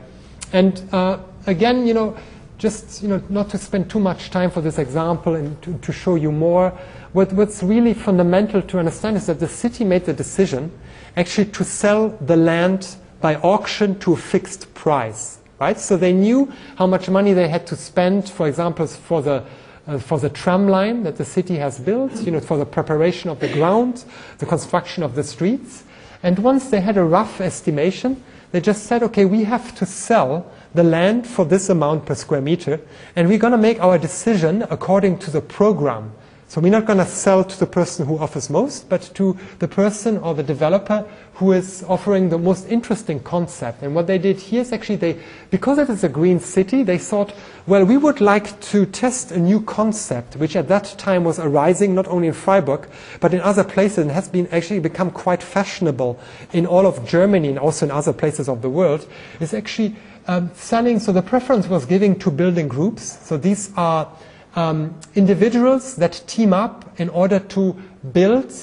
And 0.53 0.81
uh, 0.93 1.17
again, 1.47 1.87
you 1.87 1.95
know, 1.95 2.15
just 2.59 3.01
you 3.01 3.09
know, 3.09 3.21
not 3.29 3.49
to 3.49 3.57
spend 3.57 3.89
too 3.89 3.99
much 3.99 4.29
time 4.29 4.51
for 4.51 4.61
this 4.61 4.77
example 4.77 5.33
and 5.33 5.59
to, 5.63 5.77
to 5.79 5.91
show 5.91 6.15
you 6.15 6.31
more, 6.31 6.69
what, 7.13 7.33
what's 7.33 7.63
really 7.63 7.95
fundamental 7.95 8.61
to 8.61 8.77
understand 8.77 9.17
is 9.17 9.25
that 9.25 9.39
the 9.39 9.47
city 9.47 9.83
made 9.83 10.05
the 10.05 10.13
decision 10.13 10.71
actually 11.17 11.45
to 11.45 11.63
sell 11.63 12.09
the 12.21 12.37
land 12.37 12.95
by 13.19 13.35
auction 13.37 13.97
to 13.99 14.13
a 14.13 14.17
fixed 14.17 14.71
price. 14.75 15.39
Right? 15.59 15.79
So 15.79 15.97
they 15.97 16.13
knew 16.13 16.51
how 16.75 16.85
much 16.85 17.09
money 17.09 17.33
they 17.33 17.47
had 17.47 17.65
to 17.67 17.75
spend, 17.75 18.29
for 18.29 18.47
example, 18.47 18.85
for 18.85 19.21
the 19.21 19.43
uh, 19.87 19.97
for 19.97 20.19
the 20.19 20.29
tram 20.29 20.67
line 20.67 21.03
that 21.03 21.17
the 21.17 21.25
city 21.25 21.57
has 21.57 21.79
built, 21.79 22.13
you 22.21 22.31
know, 22.31 22.39
for 22.39 22.57
the 22.57 22.65
preparation 22.65 23.29
of 23.29 23.39
the 23.39 23.51
ground, 23.51 24.05
the 24.37 24.45
construction 24.45 25.03
of 25.03 25.15
the 25.15 25.23
streets. 25.23 25.83
And 26.21 26.39
once 26.39 26.69
they 26.69 26.79
had 26.79 26.97
a 26.97 27.03
rough 27.03 27.41
estimation, 27.41 28.23
they 28.51 28.61
just 28.61 28.85
said, 28.85 29.03
okay, 29.03 29.25
we 29.25 29.43
have 29.43 29.75
to 29.75 29.85
sell 29.85 30.49
the 30.73 30.83
land 30.83 31.27
for 31.27 31.43
this 31.43 31.69
amount 31.69 32.05
per 32.05 32.15
square 32.15 32.41
meter, 32.41 32.79
and 33.15 33.27
we're 33.27 33.37
going 33.37 33.51
to 33.51 33.57
make 33.57 33.79
our 33.79 33.97
decision 33.97 34.63
according 34.69 35.19
to 35.19 35.31
the 35.31 35.41
program. 35.41 36.13
So 36.53 36.61
we're 36.61 36.69
not 36.69 36.85
going 36.85 36.99
to 36.99 37.05
sell 37.07 37.43
to 37.43 37.59
the 37.59 37.65
person 37.65 38.05
who 38.05 38.19
offers 38.19 38.47
most, 38.47 38.87
but 38.87 39.01
to 39.15 39.35
the 39.57 39.67
person 39.67 40.19
or 40.19 40.35
the 40.35 40.43
developer 40.43 41.03
who 41.33 41.51
is 41.51 41.83
offering 41.87 42.29
the 42.29 42.37
most 42.37 42.67
interesting 42.67 43.21
concept. 43.21 43.81
And 43.81 43.95
what 43.95 44.05
they 44.05 44.19
did 44.19 44.37
here 44.37 44.61
is 44.61 44.71
actually 44.71 44.97
they, 44.97 45.19
because 45.49 45.79
it 45.79 45.89
is 45.89 46.03
a 46.03 46.09
green 46.09 46.39
city, 46.39 46.83
they 46.83 46.99
thought, 46.99 47.33
well, 47.65 47.83
we 47.83 47.97
would 47.97 48.21
like 48.21 48.61
to 48.69 48.85
test 48.85 49.31
a 49.31 49.39
new 49.39 49.61
concept, 49.61 50.35
which 50.35 50.55
at 50.55 50.67
that 50.67 50.93
time 50.99 51.23
was 51.23 51.39
arising 51.39 51.95
not 51.95 52.07
only 52.07 52.27
in 52.27 52.35
Freiburg, 52.35 52.87
but 53.19 53.33
in 53.33 53.41
other 53.41 53.63
places 53.63 53.97
and 53.97 54.11
has 54.11 54.29
been 54.29 54.45
actually 54.49 54.79
become 54.79 55.09
quite 55.09 55.41
fashionable 55.41 56.19
in 56.51 56.67
all 56.67 56.85
of 56.85 57.03
Germany 57.03 57.49
and 57.49 57.57
also 57.57 57.87
in 57.87 57.91
other 57.91 58.13
places 58.13 58.47
of 58.47 58.61
the 58.61 58.69
world, 58.69 59.07
is 59.39 59.55
actually 59.55 59.95
um, 60.27 60.51
selling. 60.53 60.99
So 60.99 61.11
the 61.11 61.23
preference 61.23 61.65
was 61.67 61.87
giving 61.87 62.19
to 62.19 62.29
building 62.29 62.67
groups. 62.67 63.25
So 63.27 63.37
these 63.37 63.71
are 63.75 64.07
um, 64.55 64.95
individuals 65.15 65.95
that 65.95 66.23
team 66.27 66.53
up 66.53 66.99
in 66.99 67.09
order 67.09 67.39
to 67.39 67.75
build, 68.11 68.53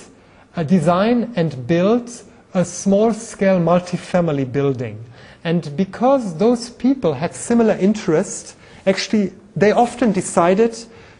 uh, 0.57 0.63
design 0.63 1.33
and 1.37 1.67
build 1.67 2.11
a 2.55 2.65
small 2.65 3.13
scale 3.13 3.59
multifamily 3.59 4.51
building. 4.51 5.05
And 5.45 5.77
because 5.77 6.37
those 6.37 6.71
people 6.71 7.15
had 7.15 7.35
similar 7.35 7.75
interests, 7.75 8.57
actually, 8.87 9.33
they 9.57 9.73
often 9.73 10.13
decided 10.13 10.77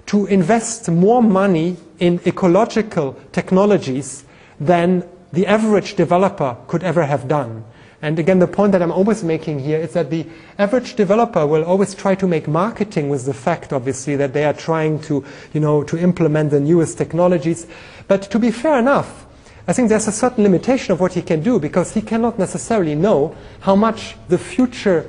to 0.07 0.27
invest 0.27 0.91
more 0.91 1.23
money 1.23 1.77
in 1.99 2.21
ecological 2.27 3.17
technologies 3.33 4.25
than 4.59 5.09
the 5.33 5.47
average 5.47 5.95
developer 5.95 6.57
could 6.67 6.83
ever 6.83 7.05
have 7.05 7.29
done. 7.29 7.65
And 8.03 8.19
again, 8.19 8.39
the 8.39 8.47
point 8.47 8.73
that 8.73 8.81
I'm 8.81 8.93
always 8.93 9.23
making 9.23 9.59
here 9.59 9.79
is 9.79 9.93
that 9.93 10.09
the 10.11 10.27
average 10.59 10.95
developer 10.95 11.47
will 11.47 11.65
always 11.65 11.95
try 11.95 12.15
to 12.15 12.27
make 12.27 12.49
marketing 12.49 13.11
with 13.11 13.27
the 13.27 13.35
fact, 13.35 13.73
obviously, 13.73 14.17
that 14.17 14.33
they 14.33 14.45
are 14.45 14.55
trying 14.55 15.01
to, 15.03 15.23
you 15.53 15.61
know, 15.61 15.83
to 15.83 15.99
implement 15.99 16.51
the 16.51 16.61
newest 16.61 16.97
technologies. 16.97 17.67
But 18.09 18.23
to 18.23 18.39
be 18.39 18.51
fair 18.51 18.79
enough, 18.79 19.27
I 19.69 19.75
think 19.75 19.91
there's 19.91 20.09
a 20.09 20.13
certain 20.13 20.45
limitation 20.45 20.93
of 20.93 21.01
what 21.01 21.13
he 21.13 21.21
can 21.21 21.43
do 21.43 21.61
because 21.61 21.93
he 21.93 22.01
cannot 22.01 22.39
necessarily 22.39 22.95
know 22.95 23.37
how 23.61 23.77
much 23.77 24.17
the 24.29 24.39
future 24.39 25.07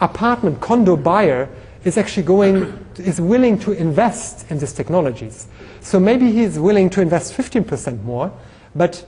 apartment 0.00 0.60
condo 0.60 0.96
buyer 0.96 1.50
is 1.84 1.98
actually 1.98 2.22
going, 2.22 2.84
is 2.96 3.20
willing 3.20 3.58
to 3.58 3.72
invest 3.72 4.50
in 4.50 4.58
these 4.58 4.72
technologies. 4.72 5.48
So 5.80 6.00
maybe 6.00 6.32
he's 6.32 6.58
willing 6.58 6.88
to 6.90 7.02
invest 7.02 7.36
15% 7.36 8.02
more, 8.04 8.32
but 8.74 9.06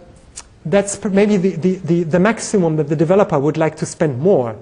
that's 0.64 1.02
maybe 1.04 1.36
the, 1.36 1.56
the, 1.56 1.74
the, 1.76 2.02
the, 2.04 2.20
maximum 2.20 2.76
that 2.76 2.88
the 2.88 2.96
developer 2.96 3.38
would 3.38 3.56
like 3.56 3.76
to 3.76 3.86
spend 3.86 4.18
more. 4.18 4.56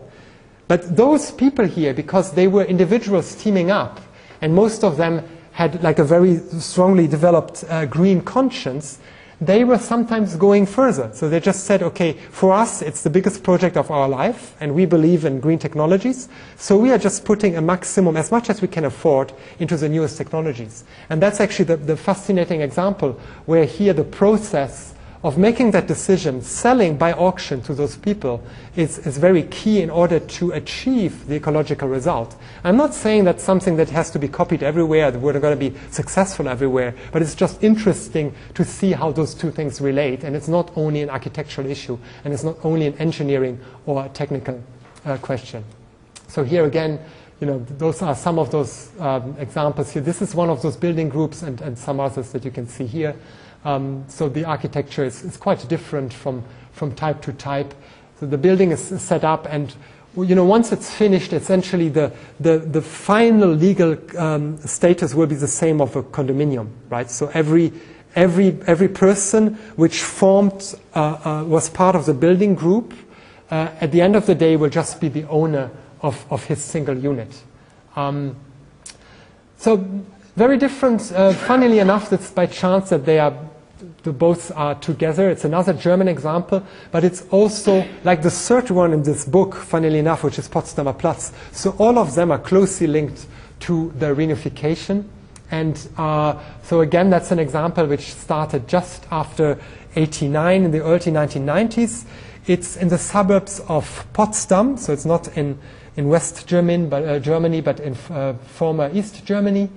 But 0.69 0.97
those 0.97 1.31
people 1.31 1.67
here, 1.67 1.95
because 1.95 2.33
they 2.33 2.49
were 2.49 2.65
individuals 2.65 3.35
teaming 3.35 3.71
up, 3.71 4.01
and 4.41 4.55
most 4.55 4.83
of 4.85 4.97
them 4.97 5.25
had 5.53 5.83
like 5.83 5.99
a 5.99 6.05
very 6.05 6.39
strongly 6.59 7.07
developed 7.07 7.65
uh, 7.69 7.87
green 7.87 8.23
conscience, 8.23 8.99
they 9.41 9.65
were 9.65 9.79
sometimes 9.79 10.37
going 10.37 10.67
further. 10.67 11.11
So 11.13 11.29
they 11.29 11.41
just 11.41 11.65
said, 11.65 11.83
okay, 11.83 12.13
for 12.13 12.53
us, 12.53 12.81
it's 12.81 13.03
the 13.03 13.11
biggest 13.11 13.43
project 13.43 13.77
of 13.77 13.91
our 13.91 14.09
life, 14.09 14.57
and 14.61 14.73
we 14.73 14.87
believe 14.87 15.25
in 15.25 15.41
green 15.41 15.59
technologies. 15.59 16.29
So 16.57 16.79
we 16.79 16.93
are 16.93 16.99
just 16.99 17.25
putting 17.25 17.57
a 17.57 17.61
maximum, 17.61 18.17
as 18.17 18.31
much 18.31 18.51
as 18.51 18.63
we 18.63 18.69
can 18.69 18.85
afford, 18.85 19.33
into 19.59 19.77
the 19.77 19.89
newest 19.89 20.17
technologies. 20.17 20.85
And 21.11 21.21
that's 21.21 21.41
actually 21.41 21.65
the, 21.65 21.77
the 21.77 21.97
fascinating 21.97 22.61
example 22.61 23.19
where 23.47 23.65
here 23.65 23.93
the 23.93 24.05
process 24.05 24.92
of 25.25 25.39
making 25.39 25.71
that 25.71 25.87
decision, 25.87 26.43
selling 26.43 26.97
by 26.97 27.13
auction 27.13 27.63
to 27.63 27.75
those 27.75 27.97
people, 27.97 28.43
is, 28.75 28.99
is 29.07 29.19
very 29.19 29.45
key 29.45 29.81
in 29.81 29.89
order 29.89 30.19
to 30.19 30.51
achieve 30.51 31.27
the 31.29 31.37
ecological 31.37 31.87
result. 31.87 32.35
I'm 32.65 32.77
not 32.77 32.93
saying 32.93 33.25
that's 33.25 33.45
something 33.45 33.77
that 33.77 33.89
has 33.91 34.11
to 34.13 34.19
be 34.19 34.27
copied 34.27 34.63
everywhere, 34.65 35.11
that 35.13 35.21
we're 35.21 35.39
going 35.39 35.59
to 35.59 35.71
be 35.71 35.79
successful 35.91 36.49
everywhere, 36.49 36.95
but 37.13 37.23
it's 37.23 37.37
just 37.37 37.63
interesting 37.63 38.35
to 38.55 38.65
see 38.65 38.93
how 38.93 39.13
those 39.13 39.35
two 39.35 39.53
things 39.53 39.81
relate. 39.81 40.25
And 40.25 40.35
it's 40.35 40.49
not 40.49 40.73
only 40.77 41.03
an 41.03 41.11
architectural 41.11 41.69
issue, 41.69 41.99
and 42.25 42.35
it's 42.35 42.45
not 42.45 42.57
only 42.65 42.87
an 42.87 42.99
engineering 42.99 43.61
or 43.87 44.09
technical 44.09 44.61
uh, 45.05 45.19
question. 45.19 45.65
So 46.27 46.43
here 46.43 46.65
again, 46.65 46.99
you 47.41 47.47
know, 47.47 47.59
those 47.79 48.03
are 48.03 48.15
some 48.15 48.39
of 48.39 48.51
those 48.51 48.91
um, 49.01 49.37
examples 49.39 49.91
here. 49.91 50.03
This 50.03 50.23
is 50.23 50.35
one 50.35 50.49
of 50.49 50.63
those 50.63 50.77
building 50.77 51.09
groups 51.09 51.43
and, 51.43 51.61
and 51.61 51.77
some 51.77 52.01
others 52.01 52.31
that 52.33 52.45
you 52.45 52.51
can 52.51 52.69
see 52.69 52.87
here. 52.87 53.17
Um, 53.65 54.05
so 54.09 54.29
the 54.29 54.45
architecture 54.45 55.05
is, 55.05 55.23
is, 55.25 55.37
quite 55.37 55.67
different 55.69 56.13
from, 56.13 56.43
from 56.73 56.95
type 56.95 57.23
to 57.23 57.33
type. 57.33 57.75
So 58.19 58.27
the 58.27 58.39
building 58.39 58.73
is 58.73 58.81
set 58.81 59.23
up 59.25 59.47
and 59.49 59.75
you 60.17 60.35
know, 60.35 60.45
once 60.45 60.73
it's 60.73 60.93
finished, 60.93 61.33
essentially 61.33 61.89
the, 61.89 62.13
the, 62.39 62.59
the 62.59 62.83
final 62.83 63.49
legal 63.49 63.97
um, 64.19 64.59
status 64.59 65.15
will 65.15 65.27
be 65.27 65.37
the 65.37 65.49
same 65.49 65.81
of 65.81 65.97
a 65.97 66.03
condominium, 66.03 66.69
right? 66.91 67.11
So 67.11 67.31
every, 67.33 67.73
every, 68.15 68.59
every 68.67 68.89
person 68.89 69.55
which 69.77 70.03
formed, 70.03 70.75
uh, 70.95 71.01
uh, 71.25 71.45
was 71.47 71.71
part 71.71 71.97
of 71.97 72.05
the 72.05 72.13
building 72.13 72.55
group, 72.55 72.93
uh, 73.51 73.71
at 73.81 73.93
the 73.93 74.03
end 74.03 74.15
of 74.15 74.27
the 74.27 74.35
day 74.35 74.57
will 74.57 74.69
just 74.69 75.01
be 75.01 75.09
the 75.09 75.25
owner 75.29 75.71
of, 76.03 76.27
of 76.31 76.45
his 76.45 76.63
single 76.63 76.97
unit. 76.97 77.43
Um, 77.97 78.37
so 79.57 79.77
very 80.37 80.59
different, 80.59 81.11
uh, 81.13 81.33
funnily 81.33 81.79
enough, 81.79 82.13
it's 82.13 82.31
by 82.31 82.47
chance 82.47 82.91
that 82.91 83.07
they 83.07 83.19
are 83.19 83.35
the 84.03 84.13
both 84.13 84.51
are 84.57 84.75
together. 84.77 85.31
It's 85.31 85.45
another 85.45 85.73
German 85.73 86.09
example, 86.09 86.63
but 86.91 87.05
it's 87.05 87.27
also 87.31 87.87
like 88.05 88.23
the 88.23 88.31
third 88.31 88.71
one 88.71 88.93
in 88.93 89.03
this 89.03 89.25
book, 89.25 89.55
funnily 89.55 89.99
enough, 89.99 90.25
which 90.25 90.39
is 90.39 90.49
Potsdamer 90.49 90.97
Platz. 90.99 91.33
So 91.53 91.75
all 91.79 91.99
of 91.99 92.15
them 92.15 92.31
are 92.31 92.39
closely 92.39 92.87
linked 92.87 93.27
to 93.61 93.93
the 93.99 94.07
reunification. 94.07 95.05
And 95.51 95.89
uh, 95.97 96.39
so 96.63 96.81
again, 96.81 97.11
that's 97.11 97.31
an 97.31 97.39
example 97.39 97.87
which 97.87 98.15
started 98.15 98.67
just 98.67 99.07
after 99.11 99.59
89 99.95 100.65
in 100.65 100.71
the 100.71 100.83
early 100.83 101.13
1990s. 101.13 102.07
It's 102.47 102.77
in 102.77 102.89
the 102.89 102.99
suburbs 102.99 103.61
of 103.69 104.07
Potsdam, 104.15 104.77
so 104.77 104.93
it's 104.93 105.05
not 105.05 105.37
in, 105.37 105.59
in 105.97 106.09
West 106.09 106.47
German, 106.49 106.89
but, 106.89 107.05
uh, 107.05 107.19
Germany, 107.19 107.61
but 107.61 107.79
in 107.79 107.97
uh, 108.11 108.35
former 108.47 108.91
East 108.93 109.25
Germany. 109.25 109.69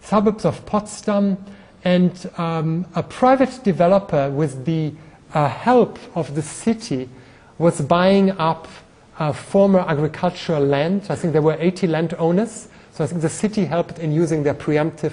Suburbs 0.00 0.44
of 0.44 0.64
Potsdam 0.64 1.36
and 1.84 2.30
um, 2.38 2.86
a 2.94 3.02
private 3.02 3.62
developer, 3.62 4.30
with 4.30 4.64
the 4.64 4.92
uh, 5.34 5.48
help 5.48 5.98
of 6.16 6.34
the 6.34 6.42
city, 6.42 7.08
was 7.58 7.80
buying 7.80 8.30
up 8.32 8.66
uh, 9.18 9.32
former 9.32 9.80
agricultural 9.80 10.64
land. 10.64 11.06
I 11.08 11.14
think 11.14 11.32
there 11.32 11.42
were 11.42 11.56
80 11.58 11.86
landowners. 11.88 12.68
So 12.92 13.04
I 13.04 13.06
think 13.06 13.20
the 13.20 13.28
city 13.28 13.64
helped 13.64 13.98
in 13.98 14.12
using 14.12 14.42
their 14.42 14.54
preemptive 14.54 15.12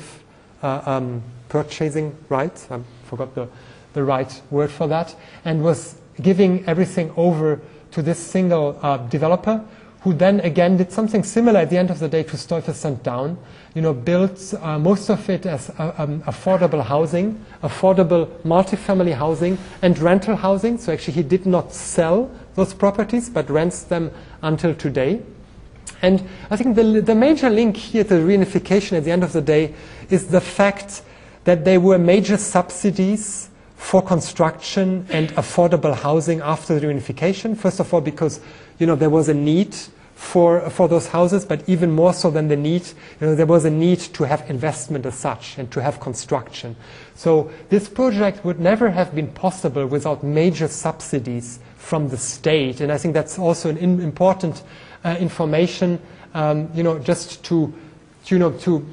uh, 0.64 0.82
um, 0.86 1.22
purchasing 1.50 2.16
rights. 2.30 2.68
I 2.72 2.80
forgot 3.06 3.36
the, 3.36 3.48
the 3.94 4.04
right 4.04 4.42
word 4.50 4.72
for 4.72 4.88
that. 4.88 5.16
And 5.44 5.64
was 5.64 5.96
giving 6.22 6.66
everything 6.68 7.12
over 7.18 7.60
to 7.92 8.02
this 8.02 8.20
single 8.20 8.80
uh, 8.82 8.98
developer 8.98 9.64
who 10.02 10.14
then 10.14 10.40
again 10.40 10.78
did 10.78 10.92
something 10.92 11.24
similar 11.24 11.60
at 11.60 11.70
the 11.70 11.78
end 11.78 11.92
of 11.92 12.00
the 12.00 12.08
day 12.08 12.24
to 12.24 12.36
Stuyvesant 12.36 13.04
Town, 13.04 13.38
you 13.76 13.82
know, 13.82 13.94
built 13.94 14.54
uh, 14.60 14.80
most 14.80 15.10
of 15.10 15.30
it 15.30 15.46
as 15.46 15.70
uh, 15.78 15.94
um, 15.98 16.22
affordable 16.24 16.84
housing, 16.84 17.44
affordable 17.64 18.26
multifamily 18.42 19.14
housing, 19.14 19.60
and 19.84 19.98
rental 20.00 20.36
housing. 20.36 20.80
So 20.80 20.92
actually, 20.92 21.14
he 21.14 21.24
did 21.24 21.46
not 21.46 21.72
sell 21.72 22.32
those 22.56 22.74
properties, 22.74 23.30
but 23.30 23.48
rents 23.50 23.84
them 23.84 24.12
until 24.42 24.74
today. 24.74 25.22
And 26.02 26.28
I 26.50 26.58
think 26.58 26.76
the, 26.76 27.02
the 27.02 27.14
major 27.14 27.52
link 27.52 27.78
here 27.78 28.04
to 28.04 28.16
reunification 28.16 28.98
at 28.98 29.04
the 29.04 29.12
end 29.12 29.24
of 29.24 29.34
the 29.34 29.42
day 29.42 29.76
is 30.10 30.28
the 30.28 30.42
fact 30.42 31.04
that 31.44 31.64
there 31.64 31.80
were 31.80 32.00
major 32.00 32.38
subsidies 32.38 33.51
for 33.82 34.02
construction 34.02 35.06
and 35.10 35.30
affordable 35.30 35.94
housing 35.94 36.40
after 36.40 36.80
the 36.80 36.86
reunification. 36.86 37.58
First 37.58 37.80
of 37.80 37.92
all, 37.92 38.00
because 38.00 38.40
you 38.78 38.86
know 38.86 38.96
there 38.96 39.10
was 39.10 39.28
a 39.28 39.34
need 39.34 39.76
for 40.14 40.70
for 40.70 40.88
those 40.88 41.08
houses, 41.08 41.44
but 41.44 41.68
even 41.68 41.92
more 41.92 42.14
so 42.14 42.30
than 42.30 42.48
the 42.48 42.56
need, 42.56 42.84
you 43.20 43.28
know, 43.28 43.36
there 43.36 43.48
was 43.48 43.66
a 43.66 43.72
need 43.72 44.00
to 44.00 44.24
have 44.24 44.48
investment 44.50 45.06
as 45.08 45.16
such 45.16 45.58
and 45.58 45.70
to 45.72 45.82
have 45.82 46.00
construction. 46.00 46.76
So 47.16 47.52
this 47.70 47.90
project 47.90 48.46
would 48.46 48.60
never 48.60 48.92
have 48.92 49.16
been 49.16 49.28
possible 49.28 49.88
without 49.88 50.24
major 50.24 50.68
subsidies 50.68 51.60
from 51.76 52.10
the 52.10 52.18
state, 52.18 52.82
and 52.82 52.92
I 52.92 53.00
think 53.00 53.16
that's 53.16 53.40
also 53.40 53.70
an 53.70 53.78
in, 53.78 54.00
important 54.00 54.62
uh, 55.04 55.18
information. 55.20 56.00
Um, 56.36 56.70
you 56.76 56.84
know, 56.84 57.00
just 57.00 57.44
to 57.46 57.74
you 58.28 58.38
know 58.38 58.52
to 58.60 58.86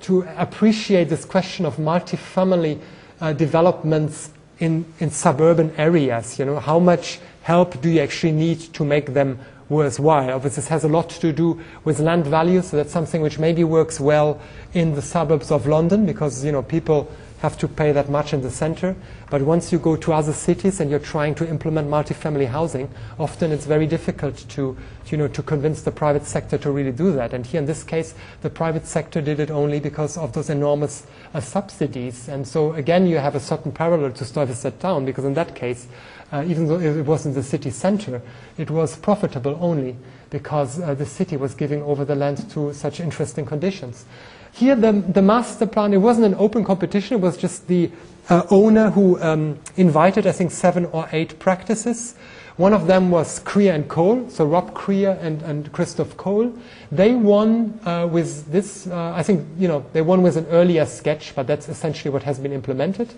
to 0.00 0.22
appreciate 0.38 1.10
this 1.10 1.26
question 1.26 1.66
of 1.66 1.76
multifamily 1.76 2.80
uh, 3.20 3.32
developments 3.32 4.30
in, 4.58 4.84
in 5.00 5.10
suburban 5.10 5.72
areas. 5.76 6.38
You 6.38 6.44
know, 6.44 6.60
how 6.60 6.78
much 6.78 7.20
help 7.42 7.80
do 7.80 7.88
you 7.88 8.00
actually 8.00 8.32
need 8.32 8.60
to 8.74 8.84
make 8.84 9.14
them 9.14 9.38
worthwhile? 9.68 10.30
Obviously, 10.34 10.56
this 10.56 10.68
has 10.68 10.84
a 10.84 10.88
lot 10.88 11.10
to 11.10 11.32
do 11.32 11.60
with 11.84 12.00
land 12.00 12.26
value, 12.26 12.62
so 12.62 12.76
that's 12.76 12.92
something 12.92 13.22
which 13.22 13.38
maybe 13.38 13.64
works 13.64 13.98
well 13.98 14.40
in 14.74 14.94
the 14.94 15.02
suburbs 15.02 15.50
of 15.50 15.66
London 15.66 16.06
because 16.06 16.44
you 16.44 16.52
know 16.52 16.62
people 16.62 17.10
have 17.40 17.56
to 17.58 17.66
pay 17.66 17.90
that 17.92 18.08
much 18.08 18.32
in 18.32 18.42
the 18.42 18.50
center. 18.50 18.94
But 19.30 19.42
once 19.42 19.72
you 19.72 19.78
go 19.78 19.96
to 19.96 20.12
other 20.12 20.32
cities 20.32 20.78
and 20.78 20.90
you're 20.90 20.98
trying 20.98 21.34
to 21.36 21.48
implement 21.48 21.88
multifamily 21.88 22.46
housing, 22.46 22.90
often 23.18 23.50
it's 23.50 23.64
very 23.64 23.86
difficult 23.86 24.44
to, 24.50 24.76
you 25.06 25.16
know, 25.16 25.28
to 25.28 25.42
convince 25.42 25.82
the 25.82 25.90
private 25.90 26.26
sector 26.26 26.58
to 26.58 26.70
really 26.70 26.92
do 26.92 27.12
that. 27.12 27.32
And 27.32 27.46
here 27.46 27.58
in 27.58 27.66
this 27.66 27.82
case, 27.82 28.14
the 28.42 28.50
private 28.50 28.86
sector 28.86 29.22
did 29.22 29.40
it 29.40 29.50
only 29.50 29.80
because 29.80 30.18
of 30.18 30.32
those 30.34 30.50
enormous 30.50 31.06
uh, 31.32 31.40
subsidies. 31.40 32.28
And 32.28 32.46
so 32.46 32.72
again, 32.74 33.06
you 33.06 33.16
have 33.16 33.34
a 33.34 33.40
certain 33.40 33.72
parallel 33.72 34.12
to 34.12 34.24
Stuyvesant 34.24 34.78
Town 34.78 35.06
because 35.06 35.24
in 35.24 35.34
that 35.34 35.54
case, 35.54 35.88
uh, 36.32 36.44
even 36.46 36.66
though 36.66 36.78
it 36.78 37.06
was 37.06 37.26
in 37.26 37.34
the 37.34 37.42
city 37.42 37.70
center, 37.70 38.20
it 38.58 38.70
was 38.70 38.96
profitable 38.96 39.58
only 39.60 39.96
because 40.30 40.80
uh, 40.80 40.94
the 40.94 41.06
city 41.06 41.36
was 41.36 41.54
giving 41.54 41.82
over 41.82 42.04
the 42.04 42.14
land 42.14 42.48
to 42.50 42.72
such 42.72 43.00
interesting 43.00 43.44
conditions. 43.44 44.04
Here, 44.52 44.74
the, 44.74 44.92
the 44.92 45.22
master 45.22 45.66
plan, 45.66 45.92
it 45.92 45.98
wasn't 45.98 46.26
an 46.26 46.34
open 46.38 46.64
competition, 46.64 47.16
it 47.16 47.20
was 47.20 47.36
just 47.36 47.68
the 47.68 47.90
uh, 48.28 48.42
owner 48.50 48.90
who 48.90 49.20
um, 49.20 49.58
invited, 49.76 50.26
I 50.26 50.32
think, 50.32 50.50
seven 50.50 50.86
or 50.86 51.08
eight 51.12 51.38
practices. 51.38 52.14
One 52.56 52.74
of 52.74 52.86
them 52.86 53.10
was 53.10 53.40
Krier 53.40 53.74
and 53.74 53.88
Kohl, 53.88 54.28
so 54.28 54.44
Rob 54.44 54.74
Krier 54.74 55.18
and, 55.22 55.40
and 55.42 55.72
Christoph 55.72 56.16
Kohl. 56.16 56.52
They 56.92 57.14
won 57.14 57.80
uh, 57.84 58.06
with 58.10 58.50
this, 58.52 58.86
uh, 58.86 59.14
I 59.14 59.22
think, 59.22 59.46
you 59.58 59.66
know, 59.66 59.84
they 59.92 60.02
won 60.02 60.22
with 60.22 60.36
an 60.36 60.46
earlier 60.46 60.84
sketch, 60.84 61.34
but 61.34 61.46
that's 61.46 61.68
essentially 61.68 62.10
what 62.10 62.22
has 62.24 62.38
been 62.38 62.52
implemented. 62.52 63.08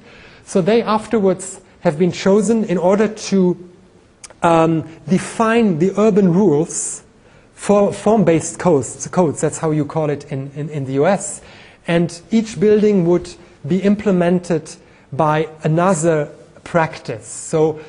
So 0.45 0.61
they 0.61 0.83
afterwards 0.83 1.61
have 1.81 1.99
been 1.99 2.13
chosen 2.13 2.65
in 2.65 2.79
order 2.79 3.09
to 3.09 3.72
um, 4.43 4.89
define 5.09 5.79
the 5.79 5.93
urban 5.99 6.33
rules 6.33 7.03
for 7.55 7.93
form-based 7.93 8.59
codes, 8.59 9.07
codes, 9.09 9.41
that's 9.41 9.59
how 9.59 9.71
you 9.71 9.85
call 9.85 10.11
it 10.11 10.31
in, 10.33 10.51
in, 10.57 10.69
in 10.69 10.85
the 10.85 10.95
US. 10.95 11.41
And 11.87 12.21
each 12.31 12.59
building 12.59 13.07
would 13.07 13.33
be 13.67 13.79
implemented 13.79 14.69
by 15.13 15.49
another 15.63 16.29
practice. 16.65 17.27
So 17.27 17.81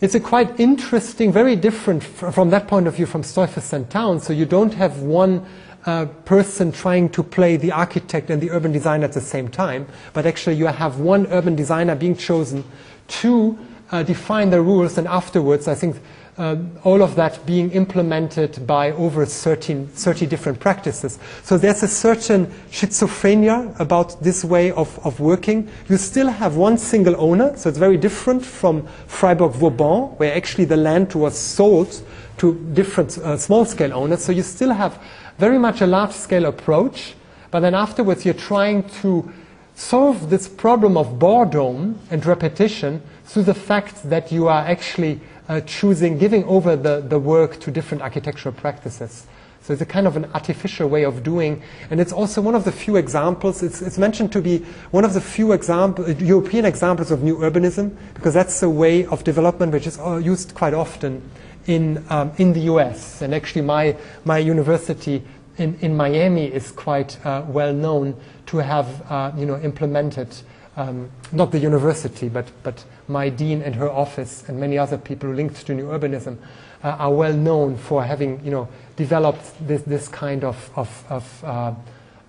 it's 0.00 0.14
a 0.14 0.20
quite 0.20 0.58
interesting, 0.58 1.30
very 1.30 1.56
different 1.56 2.02
from 2.02 2.50
that 2.50 2.66
point 2.68 2.86
of 2.86 2.96
view 2.96 3.06
from 3.06 3.22
Stuyvesant 3.22 3.90
Town. 3.90 4.20
So 4.20 4.32
you 4.32 4.46
don't 4.46 4.74
have 4.74 5.00
one 5.00 5.44
uh, 5.84 6.06
person 6.24 6.72
trying 6.72 7.08
to 7.10 7.22
play 7.22 7.56
the 7.56 7.72
architect 7.72 8.30
and 8.30 8.40
the 8.40 8.50
urban 8.50 8.72
designer 8.72 9.04
at 9.04 9.12
the 9.12 9.20
same 9.20 9.48
time, 9.48 9.86
but 10.12 10.26
actually 10.26 10.56
you 10.56 10.66
have 10.66 11.00
one 11.00 11.26
urban 11.26 11.54
designer 11.54 11.94
being 11.94 12.16
chosen 12.16 12.64
to 13.08 13.58
uh, 13.92 14.02
define 14.02 14.50
the 14.50 14.60
rules, 14.60 14.98
and 14.98 15.06
afterwards, 15.06 15.68
I 15.68 15.74
think 15.74 15.96
uh, 16.38 16.56
all 16.82 17.02
of 17.02 17.14
that 17.16 17.44
being 17.44 17.70
implemented 17.72 18.66
by 18.66 18.92
over 18.92 19.26
13, 19.26 19.86
30 19.86 20.26
different 20.26 20.58
practices. 20.58 21.18
So 21.42 21.58
there's 21.58 21.82
a 21.82 21.88
certain 21.88 22.46
schizophrenia 22.70 23.78
about 23.78 24.22
this 24.22 24.42
way 24.42 24.72
of, 24.72 24.98
of 25.04 25.20
working. 25.20 25.68
You 25.90 25.98
still 25.98 26.28
have 26.28 26.56
one 26.56 26.78
single 26.78 27.14
owner, 27.20 27.54
so 27.58 27.68
it's 27.68 27.78
very 27.78 27.98
different 27.98 28.44
from 28.44 28.86
Freiburg-Vauban, 29.08 30.16
where 30.16 30.34
actually 30.34 30.64
the 30.64 30.76
land 30.78 31.12
was 31.12 31.38
sold 31.38 32.02
to 32.38 32.54
different 32.72 33.18
uh, 33.18 33.36
small-scale 33.36 33.92
owners. 33.92 34.24
So 34.24 34.32
you 34.32 34.42
still 34.42 34.72
have 34.72 34.98
very 35.36 35.58
much 35.58 35.82
a 35.82 35.86
large-scale 35.86 36.46
approach, 36.46 37.14
but 37.50 37.60
then 37.60 37.74
afterwards 37.74 38.24
you're 38.24 38.32
trying 38.32 38.88
to 39.02 39.30
solve 39.74 40.30
this 40.30 40.48
problem 40.48 40.96
of 40.96 41.18
boredom 41.18 41.98
and 42.10 42.24
repetition 42.24 43.02
through 43.24 43.44
the 43.44 43.54
fact 43.54 44.08
that 44.08 44.32
you 44.32 44.48
are 44.48 44.64
actually 44.64 45.20
uh, 45.48 45.60
choosing, 45.62 46.18
giving 46.18 46.44
over 46.44 46.76
the, 46.76 47.00
the 47.00 47.18
work 47.18 47.60
to 47.60 47.70
different 47.70 48.02
architectural 48.02 48.54
practices. 48.54 49.26
So 49.62 49.72
it's 49.72 49.82
a 49.82 49.86
kind 49.86 50.08
of 50.08 50.16
an 50.16 50.24
artificial 50.34 50.88
way 50.88 51.04
of 51.04 51.22
doing, 51.22 51.62
and 51.88 52.00
it's 52.00 52.12
also 52.12 52.40
one 52.40 52.56
of 52.56 52.64
the 52.64 52.72
few 52.72 52.96
examples. 52.96 53.62
It's, 53.62 53.80
it's 53.80 53.96
mentioned 53.96 54.32
to 54.32 54.42
be 54.42 54.58
one 54.90 55.04
of 55.04 55.14
the 55.14 55.20
few 55.20 55.52
example, 55.52 56.10
European 56.10 56.64
examples 56.64 57.12
of 57.12 57.22
new 57.22 57.36
urbanism, 57.36 57.96
because 58.14 58.34
that's 58.34 58.60
a 58.64 58.68
way 58.68 59.06
of 59.06 59.22
development 59.22 59.72
which 59.72 59.86
is 59.86 60.00
uh, 60.00 60.16
used 60.16 60.54
quite 60.54 60.74
often 60.74 61.22
in 61.66 62.04
um, 62.10 62.32
in 62.38 62.52
the 62.52 62.60
U.S. 62.62 63.22
And 63.22 63.32
actually, 63.32 63.62
my 63.62 63.96
my 64.24 64.38
university 64.38 65.22
in, 65.58 65.78
in 65.80 65.96
Miami 65.96 66.46
is 66.46 66.72
quite 66.72 67.24
uh, 67.24 67.44
well 67.46 67.72
known 67.72 68.16
to 68.46 68.58
have 68.58 68.88
uh, 69.10 69.30
you 69.36 69.46
know 69.46 69.60
implemented 69.60 70.28
um, 70.76 71.10
not 71.32 71.52
the 71.52 71.58
university, 71.58 72.28
but, 72.28 72.50
but 72.62 72.84
my 73.08 73.28
dean 73.28 73.62
and 73.62 73.74
her 73.74 73.90
office 73.90 74.48
and 74.48 74.58
many 74.58 74.78
other 74.78 74.96
people 74.96 75.30
linked 75.30 75.66
to 75.66 75.74
new 75.74 75.86
urbanism 75.86 76.38
uh, 76.82 76.88
are 76.98 77.12
well 77.12 77.32
known 77.34 77.76
for 77.76 78.02
having 78.02 78.42
you 78.44 78.50
know, 78.50 78.68
developed 78.96 79.66
this, 79.66 79.82
this 79.82 80.08
kind 80.08 80.44
of, 80.44 80.70
of, 80.76 81.04
of 81.10 81.44
uh, 81.44 81.74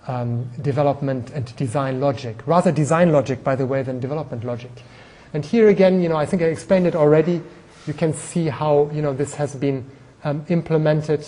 um, 0.06 0.44
development 0.60 1.30
and 1.30 1.54
design 1.56 2.00
logic. 2.00 2.46
Rather 2.46 2.70
design 2.70 3.12
logic, 3.12 3.42
by 3.42 3.56
the 3.56 3.66
way, 3.66 3.82
than 3.82 4.00
development 4.00 4.44
logic. 4.44 4.70
And 5.32 5.44
here 5.44 5.68
again, 5.68 6.02
you 6.02 6.08
know, 6.08 6.16
I 6.16 6.26
think 6.26 6.42
I 6.42 6.46
explained 6.46 6.86
it 6.86 6.94
already. 6.94 7.42
You 7.86 7.94
can 7.94 8.12
see 8.12 8.46
how 8.46 8.90
you 8.92 9.02
know, 9.02 9.12
this 9.12 9.34
has 9.34 9.54
been 9.54 9.90
um, 10.22 10.44
implemented 10.48 11.26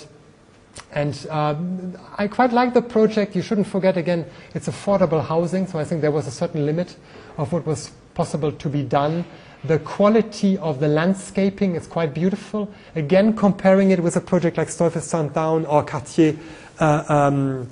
and 0.93 1.27
um, 1.31 1.97
I 2.17 2.29
quite 2.29 2.53
like 2.53 2.75
the 2.75 2.83
project. 2.83 3.37
You 3.37 3.43
shouldn't 3.43 3.67
forget, 3.67 3.97
again, 3.97 4.27
it's 4.55 4.69
affordable 4.69 5.25
housing, 5.25 5.67
so 5.67 5.79
I 5.79 5.85
think 5.85 6.01
there 6.01 6.11
was 6.11 6.27
a 6.27 6.31
certain 6.31 6.65
limit 6.65 6.97
of 7.37 7.53
what 7.53 7.67
was 7.67 7.91
possible 8.15 8.53
to 8.53 8.69
be 8.69 8.83
done. 8.83 9.25
The 9.65 9.79
quality 9.81 10.59
of 10.59 10.81
the 10.81 10.89
landscaping 10.89 11.75
is 11.75 11.87
quite 11.87 12.15
beautiful. 12.15 12.71
Again, 12.95 13.35
comparing 13.35 13.91
it 13.91 14.03
with 14.03 14.17
a 14.17 14.21
project 14.21 14.59
like 14.59 14.69
Stuyvesant 14.69 15.35
Town 15.35 15.67
or 15.67 15.83
Cartier, 15.83 16.37
uh, 16.79 17.05
um, 17.09 17.69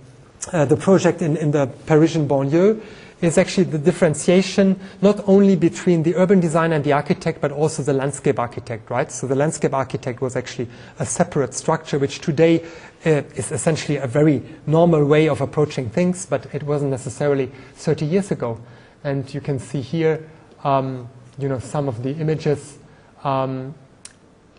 uh, 0.53 0.65
the 0.65 0.77
project 0.77 1.23
in, 1.23 1.37
in 1.37 1.51
the 1.51 1.67
Parisian 1.87 2.29
banlieue, 2.29 2.81
is 3.21 3.39
actually 3.39 3.65
the 3.65 3.79
differentiation 3.79 4.79
not 5.01 5.27
only 5.29 5.57
between 5.57 6.03
the 6.03 6.15
urban 6.17 6.41
designer 6.41 6.77
and 6.77 6.85
the 6.85 6.93
architect, 6.93 7.41
but 7.41 7.53
also 7.53 7.83
the 7.83 7.93
landscape 7.93 8.39
architect, 8.39 8.91
right? 8.91 9.11
So 9.11 9.27
the 9.27 9.35
landscape 9.35 9.73
architect 9.73 10.21
was 10.21 10.37
actually 10.37 10.69
a 10.99 11.07
separate 11.07 11.55
structure, 11.55 11.99
which 11.99 12.21
today 12.21 12.65
uh, 13.07 13.23
is 13.35 13.53
essentially 13.53 13.99
a 13.99 14.07
very 14.07 14.43
normal 14.67 15.05
way 15.05 15.29
of 15.29 15.41
approaching 15.41 15.89
things, 15.89 16.27
but 16.27 16.47
it 16.55 16.63
wasn't 16.63 16.91
necessarily 16.91 17.51
30 17.75 18.05
years 18.05 18.31
ago. 18.31 18.61
And 19.05 19.33
you 19.33 19.41
can 19.41 19.59
see 19.59 19.81
here, 19.81 20.29
um, 20.65 21.09
you 21.39 21.49
know, 21.49 21.59
some 21.59 21.89
of 21.89 22.03
the 22.03 22.11
images 22.11 22.79
um, 23.23 23.75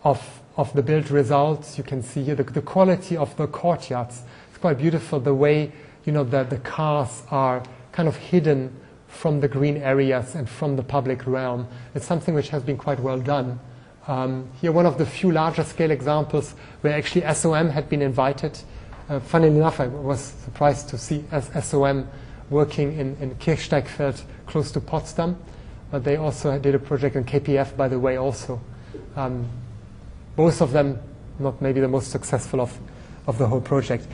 of, 0.04 0.40
of 0.56 0.72
the 0.72 0.82
built 0.82 1.10
results. 1.10 1.78
You 1.78 1.84
can 1.84 2.02
see 2.02 2.22
here 2.22 2.34
the, 2.34 2.44
the 2.44 2.62
quality 2.62 3.16
of 3.16 3.36
the 3.36 3.46
courtyards. 3.46 4.22
It's 4.48 4.58
quite 4.58 4.78
beautiful 4.78 5.20
the 5.20 5.34
way, 5.34 5.72
you 6.04 6.12
know, 6.12 6.24
the, 6.24 6.44
the 6.44 6.58
cars 6.58 7.22
are 7.30 7.62
kind 7.96 8.08
of 8.08 8.16
hidden 8.16 8.70
from 9.08 9.40
the 9.40 9.48
green 9.48 9.78
areas 9.78 10.34
and 10.34 10.48
from 10.48 10.76
the 10.76 10.82
public 10.82 11.26
realm. 11.26 11.66
It's 11.94 12.04
something 12.04 12.34
which 12.34 12.50
has 12.50 12.62
been 12.62 12.76
quite 12.76 13.00
well 13.00 13.18
done. 13.18 13.58
Um, 14.06 14.50
here, 14.60 14.70
one 14.70 14.84
of 14.84 14.98
the 14.98 15.06
few 15.06 15.32
larger 15.32 15.64
scale 15.64 15.90
examples 15.90 16.54
where 16.82 16.92
actually 16.92 17.22
SOM 17.34 17.70
had 17.70 17.88
been 17.88 18.02
invited. 18.02 18.58
Uh, 19.08 19.18
funnily 19.18 19.56
enough, 19.56 19.80
I 19.80 19.86
was 19.86 20.20
surprised 20.20 20.90
to 20.90 20.98
see 20.98 21.24
SOM 21.62 22.06
working 22.50 22.98
in, 22.98 23.16
in 23.18 23.34
Kirchsteigfeld, 23.36 24.22
close 24.46 24.70
to 24.72 24.80
Potsdam. 24.80 25.38
But 25.90 26.04
they 26.04 26.16
also 26.16 26.58
did 26.58 26.74
a 26.74 26.78
project 26.78 27.16
in 27.16 27.24
KPF, 27.24 27.76
by 27.76 27.88
the 27.88 27.98
way, 27.98 28.16
also. 28.16 28.60
Um, 29.16 29.48
both 30.36 30.60
of 30.60 30.72
them 30.72 31.00
not 31.38 31.62
maybe 31.62 31.80
the 31.80 31.88
most 31.88 32.10
successful 32.10 32.60
of, 32.60 32.78
of 33.26 33.38
the 33.38 33.46
whole 33.46 33.60
project. 33.60 34.06